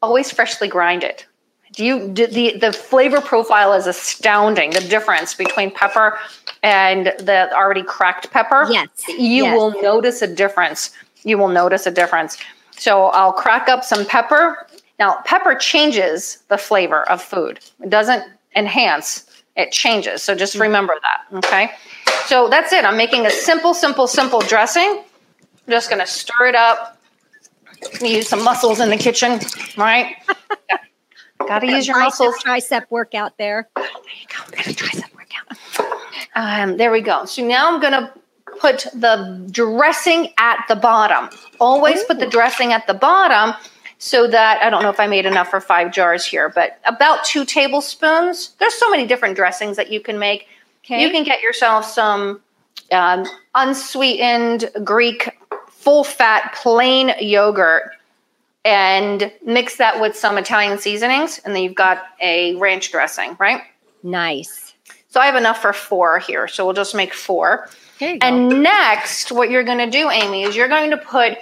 [0.05, 1.25] Always freshly grind it.
[1.73, 4.69] Do you do the the flavor profile is astounding.
[4.69, 6.19] The difference between pepper
[6.61, 8.67] and the already cracked pepper.
[8.69, 9.57] Yes, You yes.
[9.57, 10.91] will notice a difference.
[11.23, 12.37] You will notice a difference.
[12.77, 14.67] So I'll crack up some pepper.
[14.99, 17.59] Now, pepper changes the flavor of food.
[17.81, 18.23] It doesn't
[18.55, 20.23] enhance, it changes.
[20.23, 20.61] So just mm.
[20.61, 21.71] remember that, okay?
[22.25, 22.85] So that's it.
[22.85, 25.03] I'm making a simple, simple, simple dressing.
[25.67, 26.94] I'm just going to stir it up.
[28.01, 29.39] Use some muscles in the kitchen,
[29.77, 30.15] right?
[31.39, 32.35] Got to use your muscles.
[32.43, 33.69] Tricep workout there.
[33.75, 34.43] There you go.
[34.45, 35.95] I'm gonna try some workout.
[36.35, 37.25] Um, there we go.
[37.25, 38.13] So now I'm gonna
[38.59, 41.29] put the dressing at the bottom.
[41.59, 43.55] Always put the dressing at the bottom
[43.97, 47.23] so that I don't know if I made enough for five jars here, but about
[47.25, 48.55] two tablespoons.
[48.59, 50.47] There's so many different dressings that you can make.
[50.83, 51.01] Okay.
[51.01, 52.41] You can get yourself some
[52.91, 55.34] um, unsweetened Greek
[55.85, 57.91] full fat plain yogurt
[58.65, 63.61] and mix that with some Italian seasonings, and then you've got a ranch dressing, right?
[64.01, 64.73] nice.
[65.07, 67.69] So I have enough for four here, so we'll just make four.
[67.99, 68.27] You go.
[68.27, 71.37] And next, what you're going to do, Aimee, is you're going to put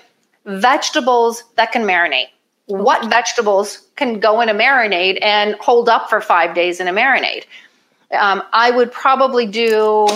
[0.45, 2.27] vegetables that can marinate.
[2.67, 6.93] What vegetables can go in a marinade and hold up for five days in a
[6.93, 7.45] marinade?
[8.17, 10.07] Um, I would probably do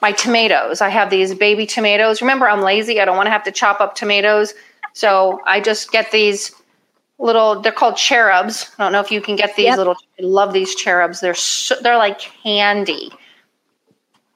[0.00, 0.80] my tomatoes.
[0.80, 2.20] I have these baby tomatoes.
[2.20, 3.00] Remember, I'm lazy.
[3.00, 4.54] I don't want to have to chop up tomatoes.
[4.92, 6.52] So I just get these
[7.18, 8.70] little, they're called cherubs.
[8.78, 9.78] I don't know if you can get these yep.
[9.78, 11.20] little, I love these cherubs.
[11.20, 13.10] They're, so, they're like candy.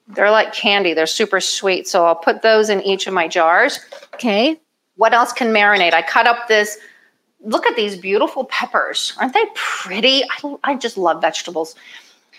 [0.09, 0.95] They're like candy.
[0.95, 1.87] They're super sweet.
[1.89, 3.79] So I'll put those in each of my jars.
[4.15, 4.61] Okay.
[4.97, 5.95] What else can marinate?
[5.95, 6.79] I cut up this.
[7.45, 9.15] Look at these beautiful peppers.
[9.19, 10.23] Aren't they pretty?
[10.25, 11.75] I, I just love vegetables.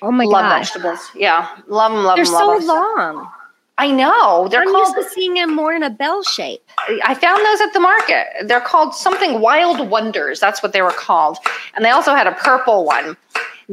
[0.02, 0.32] Oh my god.
[0.32, 0.72] love gosh.
[0.74, 1.12] vegetables.
[1.16, 2.04] Yeah, love them.
[2.04, 2.34] Love They're them.
[2.34, 2.68] so love them.
[2.68, 3.32] long.
[3.78, 4.48] I know.
[4.50, 4.96] They're I'm called.
[4.96, 6.62] used to seeing them more in a bell shape.
[7.04, 8.28] I found those at the market.
[8.48, 10.40] They're called something Wild Wonders.
[10.40, 11.38] That's what they were called.
[11.76, 13.18] And they also had a purple one.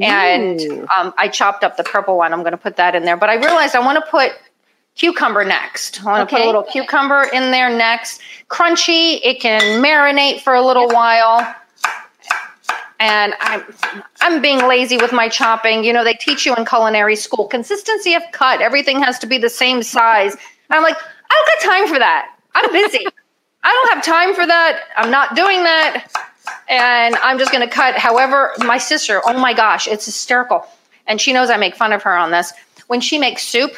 [0.00, 2.32] And um, I chopped up the purple one.
[2.32, 3.16] I'm going to put that in there.
[3.18, 4.32] But I realized I want to put
[4.96, 6.00] cucumber next.
[6.02, 6.44] I want to Okay.
[6.44, 8.22] put a little cucumber in there next.
[8.48, 9.20] Crunchy.
[9.22, 11.54] It can marinate for a little while.
[13.00, 13.64] And I'm
[14.20, 15.84] I'm being lazy with my chopping.
[15.84, 18.60] You know, they teach you in culinary school consistency of cut.
[18.60, 20.34] Everything has to be the same size.
[20.34, 22.36] And I'm like, I don't got time for that.
[22.54, 23.06] I'm busy.
[23.62, 24.84] I don't have time for that.
[24.96, 26.06] I'm not doing that.
[26.68, 30.66] And I'm just going to cut however my sister, oh my gosh, it's hysterical.
[31.06, 32.52] And she knows I make fun of her on this.
[32.86, 33.72] When she makes soup,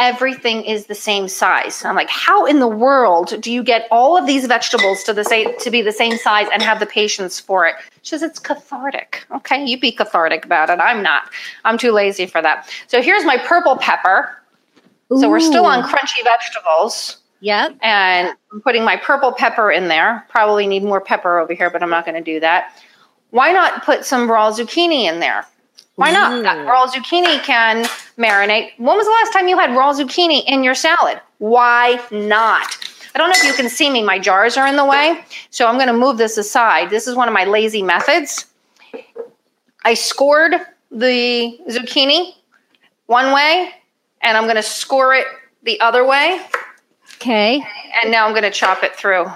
[0.00, 1.84] everything is the same size.
[1.84, 5.24] I'm like, how in the world do you get all of these vegetables to the
[5.24, 7.76] same to be the same size and have the patience for it?
[8.02, 9.26] She says it's cathartic.
[9.30, 10.80] Okay, you be cathartic about it.
[10.80, 11.30] I'm not.
[11.64, 12.68] I'm too lazy for that.
[12.88, 14.36] So here's my purple pepper.
[15.10, 17.18] So we're still on crunchy vegetables.
[17.40, 17.76] Yep.
[17.82, 20.24] And I'm putting my purple pepper in there.
[20.28, 22.76] Probably need more pepper over here, but I'm not going to do that.
[23.30, 25.46] Why not put some raw zucchini in there?
[26.00, 26.42] Why not?
[26.44, 27.84] That raw zucchini can
[28.16, 28.70] marinate.
[28.78, 31.20] When was the last time you had raw zucchini in your salad?
[31.36, 32.74] Why not?
[33.14, 34.02] I don't know if you can see me.
[34.02, 35.22] My jars are in the way.
[35.50, 36.88] So I'm going to move this aside.
[36.88, 38.46] This is one of my lazy methods.
[39.84, 40.54] I scored
[40.90, 42.32] the zucchini
[43.04, 43.70] one way,
[44.22, 45.26] and I'm going to score it
[45.64, 46.40] the other way.
[47.16, 47.62] Okay.
[48.02, 49.26] And now I'm going to chop it through.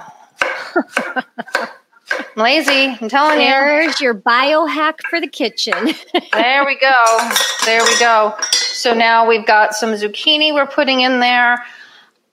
[2.12, 2.96] I'm lazy.
[3.00, 3.46] I'm telling you.
[3.46, 5.74] There's your biohack for the kitchen.
[6.32, 7.30] There we go.
[7.64, 8.34] There we go.
[8.50, 11.64] So now we've got some zucchini we're putting in there.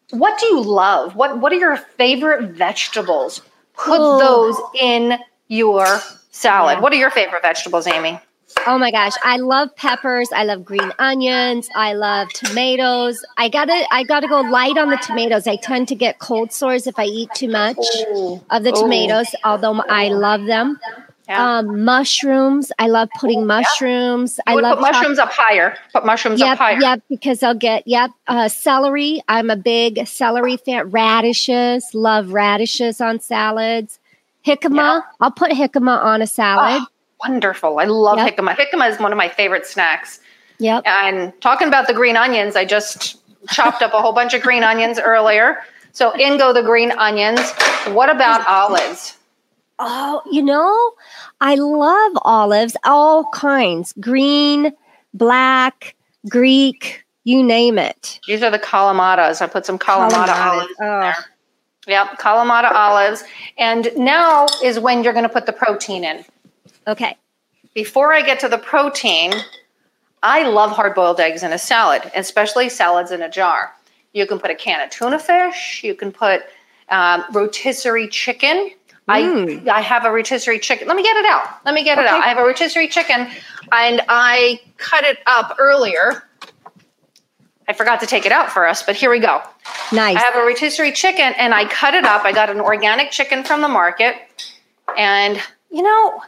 [0.10, 1.16] What do you love?
[1.16, 3.42] What What are your favorite vegetables?
[3.76, 4.20] Put Oh.
[4.20, 5.86] those in your
[6.32, 6.78] salad.
[6.78, 6.82] Yeah.
[6.82, 8.20] What are your favorite vegetables, Aimee?
[8.68, 10.30] Oh my gosh, I love peppers.
[10.34, 11.70] I love green onions.
[11.76, 13.24] I love tomatoes.
[13.38, 15.48] I gotta, I gotta go light on the tomatoes.
[15.48, 17.78] I tend to get cold sores if I eat too much
[18.50, 18.82] of the Ooh.
[18.82, 19.28] tomatoes.
[19.44, 20.80] Although I love them.
[21.28, 21.60] Yeah.
[21.60, 22.72] Um, mushrooms.
[22.78, 24.40] I love putting mushrooms.
[24.48, 25.78] I I love put mushrooms up higher.
[25.94, 26.80] Put mushrooms Yep, up higher.
[26.82, 28.12] yep, because I'll get yep.
[28.28, 29.22] Uh, celery.
[29.30, 30.90] I'm a big celery fan.
[30.90, 31.86] Radishes.
[31.94, 34.00] Love radishes on salads.
[34.46, 34.76] Jicama.
[34.76, 35.02] Yeah.
[35.22, 36.82] I'll put jicama on a salad.
[36.82, 36.88] Oh,
[37.24, 37.80] wonderful.
[37.80, 38.38] I love Yep.
[38.38, 38.56] jicama.
[38.56, 40.20] Jicama is one of my favorite snacks.
[40.60, 40.84] Yep.
[40.86, 43.18] And talking about the green onions, I just
[43.50, 45.60] chopped up a whole bunch of green onions earlier.
[45.94, 47.40] So in go the green onions.
[47.90, 49.18] What about olives?
[49.80, 50.92] Oh, you know,
[51.42, 53.94] I love olives, all kinds.
[54.00, 54.72] Green,
[55.16, 55.96] black,
[56.30, 58.20] Greek, you name it.
[58.28, 59.42] These are the Kalamatas.
[59.42, 61.00] I put some Kalamata olives in Oh.
[61.02, 61.16] there.
[61.88, 63.24] Yep, Kalamata olives.
[63.58, 66.24] And now is when you're going to put the protein in.
[66.88, 67.18] Okay.
[67.74, 69.34] Before I get to the protein,
[70.24, 73.74] I love hard boiled eggs in a salad, especially salads in a jar.
[74.14, 75.82] You can put a can of tuna fish.
[75.84, 76.42] You can put
[76.90, 78.72] um, rotisserie chicken.
[79.08, 79.68] Mm.
[79.68, 80.88] I I have a rotisserie chicken.
[80.88, 81.66] Let me get it out.
[81.66, 82.24] Let me get it out.
[82.24, 83.28] I have a rotisserie chicken,
[83.72, 86.24] and I cut it up earlier.
[87.68, 89.42] I forgot to take it out for us, but here we go.
[89.94, 90.18] Nice.
[90.18, 92.26] I have a rotisserie chicken and I cut it up.
[92.26, 94.16] I got an organic chicken from the market.
[94.98, 96.22] And, you know,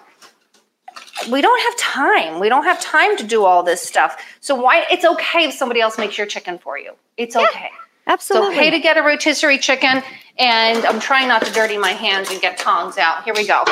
[1.32, 2.40] we don't have time.
[2.40, 4.22] We don't have time to do all this stuff.
[4.42, 6.94] So why it's okay if somebody else makes your chicken for you.
[7.18, 7.70] It's okay.
[8.08, 8.50] Absolutely.
[8.50, 10.04] It's okay to get a rotisserie chicken.
[10.40, 13.24] And I'm trying not to dirty my hands and get tongs out.
[13.24, 13.64] Here we go.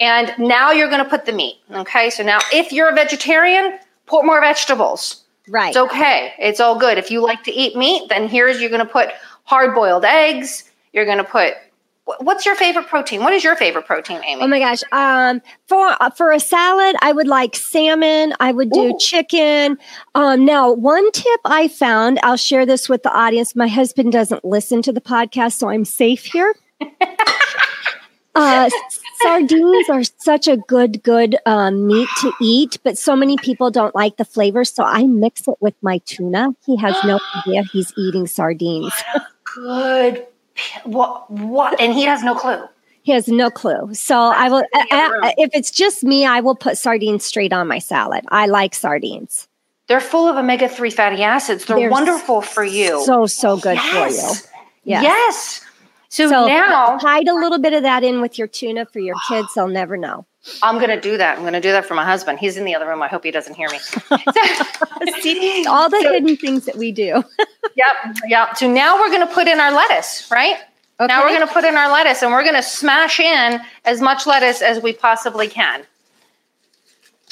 [0.00, 1.56] And now you're going to put the meat.
[1.70, 2.10] Okay.
[2.10, 5.24] So now if you're a vegetarian, put more vegetables.
[5.48, 5.68] right.
[5.68, 6.32] It's okay.
[6.38, 6.98] It's all good.
[6.98, 9.10] If you like to eat meat, then here's you're going to put
[9.44, 10.70] hard boiled eggs.
[10.92, 11.54] You're going to put
[12.04, 13.20] what's your favorite protein?
[13.20, 14.42] What is your favorite protein, Aimee?
[14.42, 14.82] Oh my gosh!
[14.92, 18.34] Um, for for a salad, I would like salmon.
[18.40, 18.98] I would do Ooh.
[18.98, 19.78] chicken.
[20.14, 23.56] Um, now, one tip I found, I'll share this with the audience.
[23.56, 26.54] My husband doesn't listen to the podcast, so I'm safe here.
[28.34, 28.68] uh,
[29.20, 33.94] sardines are such a good, good um, meat to eat, but so many people don't
[33.94, 34.64] like the flavor.
[34.64, 36.54] So I mix it with my tuna.
[36.66, 38.92] He has no idea he's eating sardines.
[39.44, 40.26] good.
[40.84, 41.30] What?
[41.30, 41.80] What?
[41.80, 42.62] And he has no clue.
[43.02, 43.92] He has no clue.
[43.92, 47.68] So I will, I- I- if it's just me, I will put sardines straight on
[47.68, 48.24] my salad.
[48.28, 49.46] I like sardines.
[49.88, 51.66] They're full of omega 3 fatty acids.
[51.66, 53.02] They're, They're wonderful for you.
[53.04, 53.92] So, so good yes.
[53.92, 54.50] for you.
[54.84, 55.02] Yes.
[55.02, 55.63] yes.
[56.14, 59.16] So, So now hide a little bit of that in with your tuna for your
[59.28, 59.48] kids.
[59.54, 60.24] They'll never know.
[60.62, 61.36] I'm going to do that.
[61.36, 62.38] I'm going to do that for my husband.
[62.38, 63.02] He's in the other room.
[63.02, 63.78] I hope he doesn't hear me.
[65.20, 67.22] See, all the So- hidden things that we do.
[67.76, 68.16] Yep.
[68.28, 68.56] Yep.
[68.58, 70.58] So now we're going to put in our lettuce, right?
[71.00, 74.00] Now we're going to put in our lettuce and we're going to smash in as
[74.00, 75.82] much lettuce as we possibly can.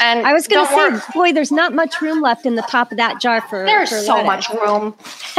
[0.00, 2.62] And I was going to say, worry- boy, there's not much room left in the
[2.62, 3.64] top of that jar for.
[3.64, 4.48] there's for so lettuce.
[4.48, 4.94] much room.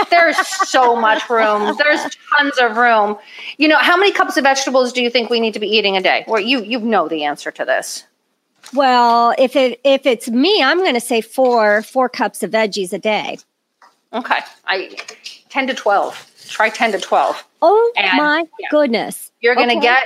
[0.10, 0.38] There's
[0.70, 1.76] so much room.
[1.78, 2.01] There's
[2.38, 3.18] tons of room.
[3.58, 5.97] You know, how many cups of vegetables do you think we need to be eating
[5.97, 6.24] a day?
[6.28, 8.06] Well, you you know the answer to this.
[8.74, 12.93] Well, if it if it's me, I'm going to say four four cups of veggies
[12.93, 13.39] a day.
[14.14, 14.39] Okay.
[14.66, 14.95] I
[15.49, 16.32] 10 to 12.
[16.49, 17.43] Try 10 to 12.
[17.62, 18.68] Oh And- my yeah.
[18.72, 19.32] goodness!
[19.41, 19.84] You're going to Okay.
[19.88, 20.06] get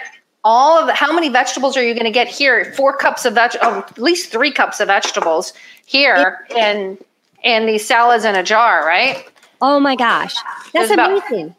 [0.50, 2.74] all of the, how many vegetables are you going to get here?
[2.78, 5.52] Four cups of veg, oh, at least three cups of vegetables
[5.86, 6.98] here in
[7.44, 9.28] in these salads in a jar, right?
[9.62, 11.54] Oh my gosh, that's There's about- amazing.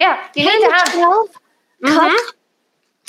[0.00, 0.92] Yeah, you need to have.
[0.92, 1.28] twelve
[1.84, 1.96] Mhm.
[1.98, 2.32] cups.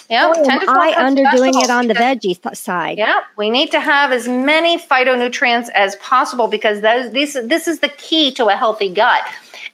[0.09, 2.97] Yeah, Boy, 10 to 12 am I underdoing it on the veggie th- side?
[2.97, 7.79] Yeah, we need to have as many phytonutrients as possible because those, this this is
[7.79, 9.21] the key to a healthy gut.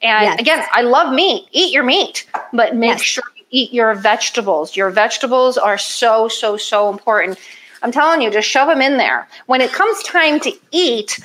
[0.02, 0.40] And Yes.
[0.40, 1.48] again, I love meat.
[1.52, 3.02] Eat your meat, but make Yes.
[3.04, 4.76] sure you eat your vegetables.
[4.76, 7.40] Your vegetables are so so so important.
[7.82, 9.28] I'm telling you, just shove them in there.
[9.46, 11.20] When it comes time to eat,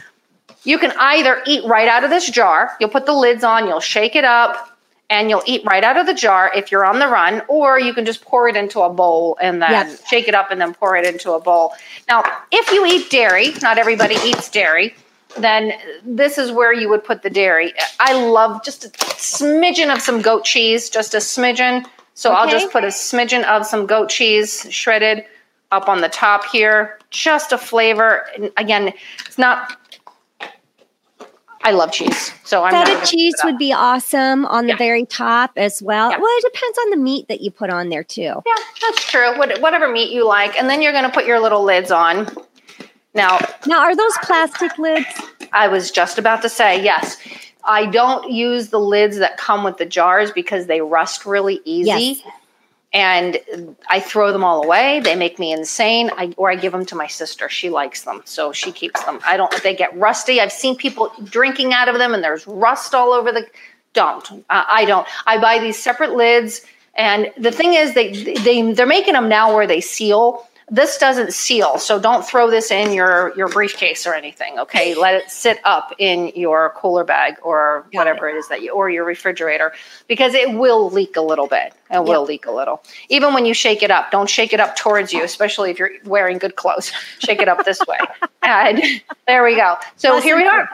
[0.65, 2.77] you can either eat right out of this jar.
[2.81, 4.77] You'll put the lids on, you'll shake it up,
[5.09, 7.95] and you'll eat right out of the jar if you're on the run, or you
[7.95, 10.07] can just pour it into a bowl and then Yes.
[10.09, 11.75] shake it up and then pour it into a bowl.
[12.09, 14.95] Now, if you eat dairy, not everybody eats dairy,
[15.39, 15.73] then
[16.05, 17.73] this is where you would put the dairy.
[18.01, 21.87] I love just a smidgen of some goat cheese, just a smidgen.
[22.19, 25.25] So I'll just put a smidgen of some goat cheese shredded
[25.71, 28.27] up on the top here, just a flavor.
[28.35, 28.93] And again,
[29.25, 29.77] it's not.
[31.63, 33.45] I love cheese, so I'm Feta cheese put it up.
[33.53, 34.79] would be awesome on the Yeah.
[34.79, 36.11] very top as well.
[36.11, 36.19] Yeah.
[36.19, 38.43] Well, it depends on the meat that you put on there too.
[38.45, 39.39] Yeah, that's true.
[39.39, 42.27] What, whatever meat you like, and then you're going to put your little lids on.
[43.15, 45.07] Now, Now, are those plastic lids?
[45.53, 47.17] I was just about to say yes.
[47.65, 51.91] I don't use the lids that come with the jars because they rust really easy.
[51.91, 52.23] Yes.
[52.95, 53.39] And
[53.91, 55.01] I throw them all away.
[55.01, 56.11] They make me insane.
[56.17, 57.51] I, or I give them to my sister.
[57.51, 59.21] She likes them, so she keeps them.
[59.27, 59.63] I don't.
[59.63, 60.41] They get rusty.
[60.41, 63.47] I've seen people drinking out of them, and there's rust all over the.
[63.93, 64.31] Don't.
[64.49, 65.07] Uh, I don't.
[65.27, 66.63] I buy these separate lids,
[66.95, 70.49] and the thing is, they they they're making them now where they seal.
[70.71, 74.59] This doesn't seal, so don't throw this in your your briefcase or anything.
[74.59, 78.61] Okay, let it sit up in your cooler bag or Got whatever it is that
[78.61, 79.73] you or your refrigerator
[80.09, 81.73] because it will leak a little bit.
[81.91, 82.83] It will leak a little.
[83.09, 85.93] Even when you shake it up, don't shake it up towards you, especially if you're
[86.05, 86.93] wearing good clothes.
[87.19, 87.99] Shake it up this way.
[88.43, 88.81] And
[89.27, 89.77] there we go.
[89.97, 90.71] So here we are.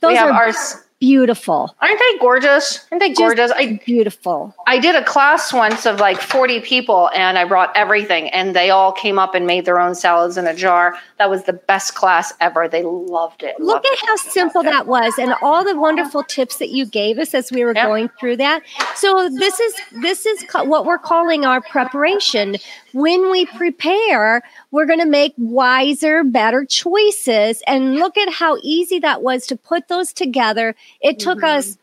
[0.00, 0.76] Those we have are ours.
[1.00, 1.74] Beautiful.
[1.80, 2.86] Aren't they gorgeous?
[2.92, 3.50] Aren't they Just gorgeous?
[3.50, 4.54] I beautiful.
[4.66, 8.70] I did a class once of like 40 people and I brought everything and they
[8.70, 10.96] all came up and made their own salads in a jar.
[11.18, 12.68] That was the best class ever.
[12.68, 13.58] They loved it.
[13.58, 13.98] Look loved at it.
[14.06, 17.64] how simple that was and all the wonderful tips that you gave us as we
[17.64, 18.62] were going through that.
[18.94, 22.56] So this is this is what we're calling our preparation.
[22.92, 28.98] When we prepare, we're going to make wiser, better choices and look at how easy
[29.00, 30.74] that was to put those together.
[31.00, 31.58] It took Mhm.
[31.58, 31.78] us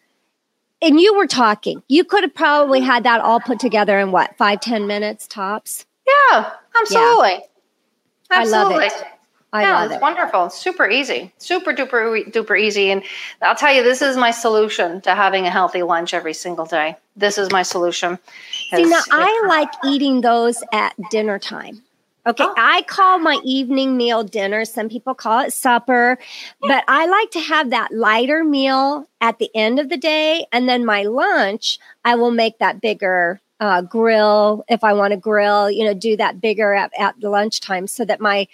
[0.82, 1.82] and you were talking.
[1.88, 5.86] You could have probably had that all put together in what, five, ten minutes tops?
[6.08, 7.44] Yeah, absolutely.
[8.30, 8.94] I love it.
[9.54, 10.02] I yeah, love it's it.
[10.02, 10.50] wonderful.
[10.50, 11.32] Super easy.
[11.38, 12.92] Super duper duper easy.
[12.92, 13.02] And
[13.42, 16.98] I'll tell you, this is my solution to having a healthy lunch every single day.
[17.16, 18.20] This is my solution.
[18.72, 21.82] See, now I like eating those at dinner time.
[22.26, 22.54] Okay, Oh.
[22.58, 24.66] I call my evening meal dinner.
[24.66, 26.18] Some people call it supper,
[26.62, 30.46] but I like to have that lighter meal at the end of the day.
[30.52, 35.18] And then my lunch, I will make that bigger uh, grill if I want to
[35.18, 38.46] grill, you know, do that bigger at, at lunchtime so that my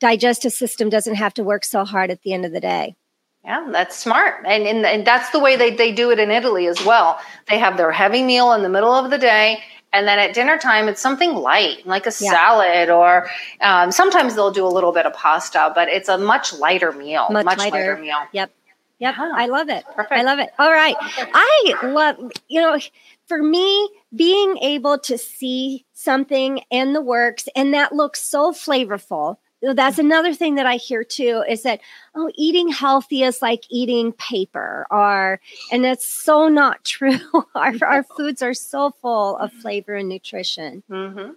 [0.00, 2.96] digestive system doesn't have to work so hard at the end of the day.
[3.44, 4.44] Yeah, that's smart.
[4.46, 7.18] And, and and that's the way they, they do it in Italy as well.
[7.48, 9.62] They have their heavy meal in the middle of the day.
[9.92, 12.30] And then at dinner time, it's something light, like a Yeah.
[12.30, 13.28] salad, or
[13.60, 17.28] um, sometimes they'll do a little bit of pasta, but it's a much lighter meal.
[17.30, 17.70] Much lighter.
[17.70, 17.96] lighter.
[17.96, 18.18] meal.
[18.32, 18.52] Yep.
[19.00, 19.14] Yep.
[19.18, 19.84] I love it.
[19.96, 20.12] Perfect.
[20.12, 20.50] I love it.
[20.58, 20.94] All right.
[21.00, 22.16] I love,
[22.48, 22.78] you know,
[23.26, 29.38] for me, being able to see something in the works and that looks so flavorful.
[29.62, 31.80] That's another thing that I hear too is that,
[32.14, 35.40] oh, eating healthy is like eating paper, or,
[35.70, 37.18] and that's so not true.
[37.54, 40.82] our, our foods are so full of flavor and nutrition.
[40.90, 41.32] Mm-hmm.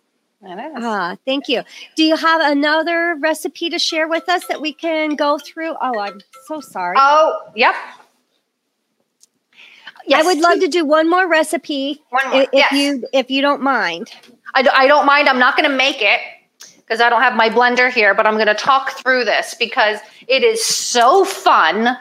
[0.46, 1.64] Ah, thank you.
[1.96, 5.76] Do you have another recipe to share with us that we can go through?
[5.82, 6.98] Oh, I'm so sorry.
[7.00, 7.74] Oh, yep.
[10.14, 12.72] I would love to do one more recipe One more, if, yes.
[12.74, 14.12] you if you don't mind.
[14.54, 15.30] I don't mind.
[15.30, 16.20] I'm not going to make it
[16.86, 20.00] because I don't have my blender here, but I'm going to talk through this because
[20.28, 21.98] it is so fun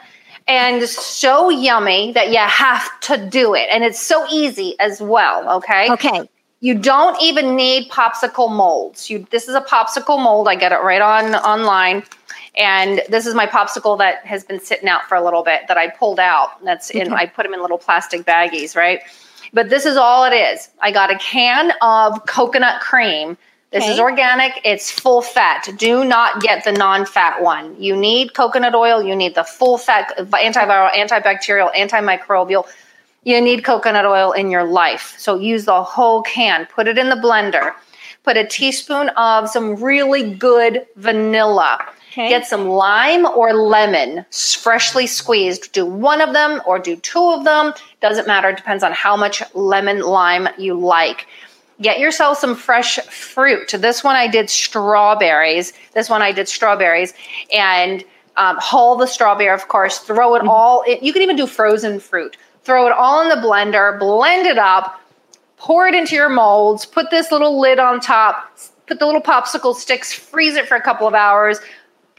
[0.47, 3.67] and so yummy that you have to do it.
[3.71, 5.57] And it's so easy as well.
[5.57, 5.91] Okay.
[5.91, 6.29] Okay.
[6.59, 9.09] You don't even need popsicle molds.
[9.09, 10.47] You this is a popsicle mold.
[10.47, 12.03] I get it right on online.
[12.55, 15.77] And this is my popsicle that has been sitting out for a little bit that
[15.77, 16.63] I pulled out.
[16.63, 17.15] That's in Okay.
[17.15, 19.01] I put them in little plastic baggies, right?
[19.53, 20.69] But this is all it is.
[20.79, 23.37] I got a can of coconut cream.
[23.73, 24.61] This is organic.
[24.63, 25.67] It's full fat.
[25.77, 27.75] Do not get the non-fat one.
[27.81, 29.01] You need coconut oil.
[29.01, 32.67] You need the full fat, antiviral, antibacterial, antimicrobial.
[33.23, 35.15] You need coconut oil in your life.
[35.17, 36.67] So use the whole can.
[36.67, 37.73] Put it in the blender.
[38.23, 41.79] Put a teaspoon of some really good vanilla.
[42.11, 42.29] Okay.
[42.29, 45.71] Get some lime or lemon, freshly squeezed.
[45.71, 47.73] Do one of them or do two of them.
[48.01, 48.49] Doesn't matter.
[48.49, 51.25] It depends on how much lemon lime you like.
[51.81, 53.73] Get yourself some fresh fruit.
[53.77, 55.73] This one I did strawberries.
[55.93, 57.13] This one I did strawberries.
[57.51, 58.03] And
[58.37, 59.99] um, hull the strawberry, of course.
[59.99, 60.83] Throw it all.
[60.83, 60.99] In.
[61.01, 62.37] You can even do frozen fruit.
[62.63, 63.99] Throw it all in the blender.
[63.99, 64.99] Blend it up
[65.63, 69.73] pour it into your molds, put this little lid on top, put the little popsicle
[69.73, 71.59] sticks, freeze it for a couple of hours,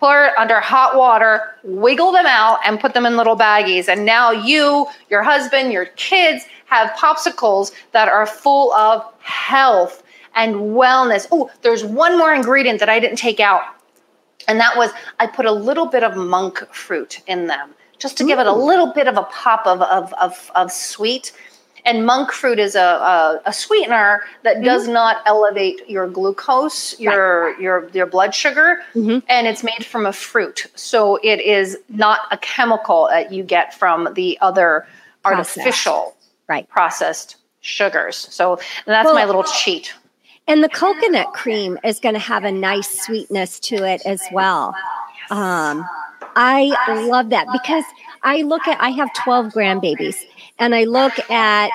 [0.05, 3.89] pour it under hot water, wiggle them out, and put them in little baggies.
[3.89, 10.03] And now you, your husband, your kids have popsicles that are full of health
[10.35, 11.27] and wellness.
[11.33, 13.63] Oh, there's one more ingredient that I didn't take out.
[14.47, 14.91] And that was
[15.21, 18.53] I put a little bit of monk fruit in them just to give it a
[18.53, 21.33] little bit of a pop of, of, of, of sweet.
[21.87, 27.59] And monk fruit is a, a, a sweetener that does not elevate your glucose, your
[27.61, 29.23] your your blood sugar, Mhm.
[29.29, 30.67] and it's made from a fruit.
[30.75, 34.87] So it is not a chemical that you get from the other
[35.23, 35.59] Processed.
[35.59, 36.17] artificial
[36.49, 36.69] Right.
[36.69, 38.17] processed sugars.
[38.31, 39.93] So that's Well- my little cheat.
[40.47, 44.75] And the coconut cream is going to have a nice sweetness to it as well.
[45.31, 45.89] Um,
[46.37, 46.71] I
[47.09, 47.85] love that because
[48.23, 50.17] I look at, I have 12 grandbabies
[50.59, 51.71] and I look at,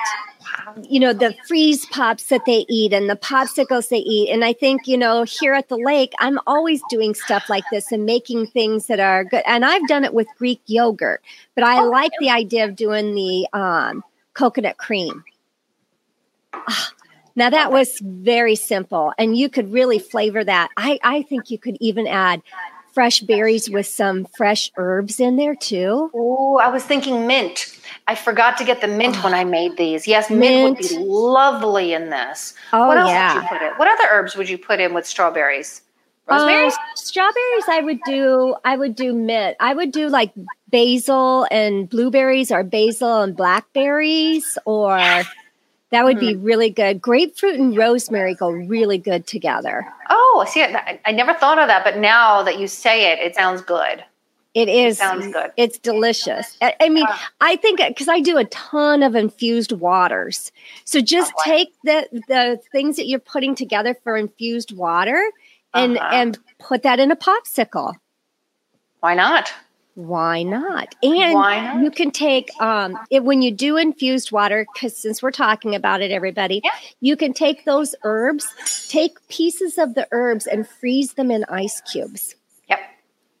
[0.88, 4.30] you know, the freeze pops that they eat and the popsicles they eat.
[4.30, 7.92] And I think, you know, here at the lake, I'm always doing stuff like this
[7.92, 9.42] and making things that are good.
[9.46, 11.22] And I've done it with Greek yogurt,
[11.54, 14.04] but I like the idea of doing the um,
[14.34, 15.24] coconut cream.
[16.54, 16.92] Ah,
[17.36, 20.68] Now that was very simple, and you could really flavor that.
[20.76, 22.42] I, I think you could even add
[22.92, 26.10] fresh berries with some fresh herbs in there too.
[26.14, 27.76] Oh, I was thinking mint.
[28.06, 30.06] I forgot to get the mint when I made these.
[30.06, 32.54] Yes, mint, would be lovely in this.
[32.72, 33.34] Oh, what else yeah.
[33.34, 33.72] would you put in?
[33.74, 35.82] What other herbs would you put in with strawberries?
[36.28, 36.68] Rosemary?
[36.68, 38.54] Uh, strawberries, I would do.
[38.64, 39.56] I would do mint.
[39.60, 40.32] I would do like
[40.68, 44.98] basil and blueberries, or basil and blackberries, or
[45.90, 46.44] that would be mm-hmm.
[46.44, 47.00] really good.
[47.00, 49.86] Grapefruit and rosemary go really good together.
[50.08, 53.34] oh, see, I, I never thought of that, but now that you say it, it
[53.34, 54.04] sounds good.
[54.52, 54.98] It is.
[54.98, 55.52] sounds good.
[55.56, 56.56] It's delicious.
[56.60, 57.30] I, I mean, uh-huh.
[57.40, 60.50] I think because I do a ton of infused waters,
[60.84, 65.22] so just Oh, take the the things that you're putting together for infused water
[65.72, 66.10] and Uh-huh.
[66.12, 67.94] and put that in a popsicle.
[69.00, 69.52] Why not?
[69.94, 70.94] Why not?
[71.02, 71.82] And Why not?
[71.82, 76.00] you can take um it, when you do infused water because since we're talking about
[76.00, 76.70] it, everybody, Yeah.
[77.00, 78.46] you can take those herbs,
[78.88, 82.34] take pieces of the herbs and freeze them in ice cubes
[82.68, 82.80] Yep.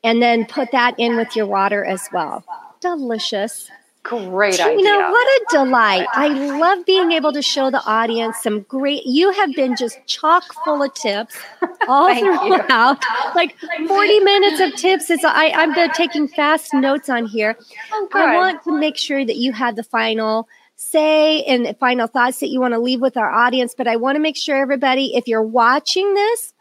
[0.04, 2.44] and then put that in with your water as well.
[2.80, 3.70] Delicious.
[4.02, 5.10] Great Tina, idea.
[5.10, 6.06] what a delight.
[6.14, 10.42] I love being able to show the audience some great, you have been just chock
[10.64, 11.36] full of tips
[11.88, 12.34] all you.
[12.56, 13.04] throughout.
[13.34, 15.10] Like 40 minutes of tips.
[15.10, 17.58] Is I, I've been taking fast notes on here.
[17.92, 22.40] Oh, I want to make sure that you have the final say and final thoughts
[22.40, 23.74] that you want to leave with our audience.
[23.76, 26.54] But I want to make sure everybody, if you're watching this,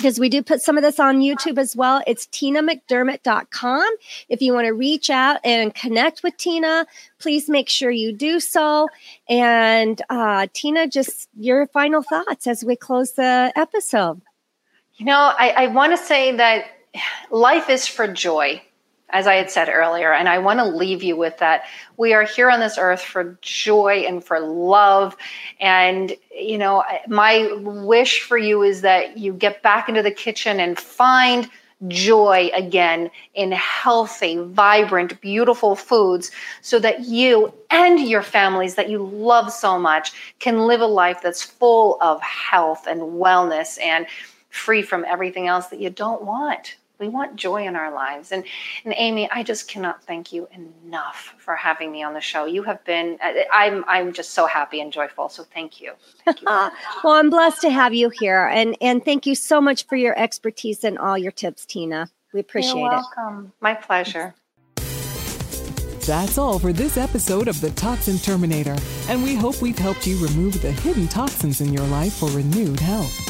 [0.00, 2.02] because we do put some of this on YouTube as well.
[2.06, 3.96] It's tinamcdermott.com.
[4.30, 6.86] If you want to reach out and connect with Tina,
[7.18, 8.88] please make sure you do so.
[9.28, 14.22] And uh, Tina, just your final thoughts as we close the episode.
[14.94, 16.64] You know, I, I want to say that
[17.30, 18.62] life is for joy,
[19.12, 21.64] as I had said earlier, and I want to leave you with that.
[21.96, 25.16] We are here on this earth for joy and for love.
[25.60, 30.60] And, you know, my wish for you is that you get back into the kitchen
[30.60, 31.48] and find
[31.88, 36.30] joy again in healthy, vibrant, beautiful foods
[36.60, 41.20] so that you and your families that you love so much can live a life
[41.22, 44.06] that's full of health and wellness and
[44.50, 46.76] free from everything else that you don't want.
[47.00, 48.30] We want joy in our lives.
[48.30, 48.44] And,
[48.84, 50.46] and Aimee, I just cannot thank you
[50.84, 52.44] enough for having me on the show.
[52.44, 53.18] You have been,
[53.50, 55.30] I'm, I'm just so happy and joyful.
[55.30, 55.94] So thank you.
[56.26, 56.46] Thank you.
[56.50, 56.70] Ah,
[57.02, 58.46] well, I'm blessed to have you here.
[58.46, 62.10] And, and thank you so much for your expertise and all your tips, Tina.
[62.34, 63.46] We appreciate You're welcome.
[63.46, 63.62] it.
[63.62, 64.34] My pleasure.
[66.06, 68.76] That's all for this episode of The Toxin Terminator,
[69.08, 72.80] and we hope we've helped you remove the hidden toxins in your life for renewed
[72.80, 73.29] health.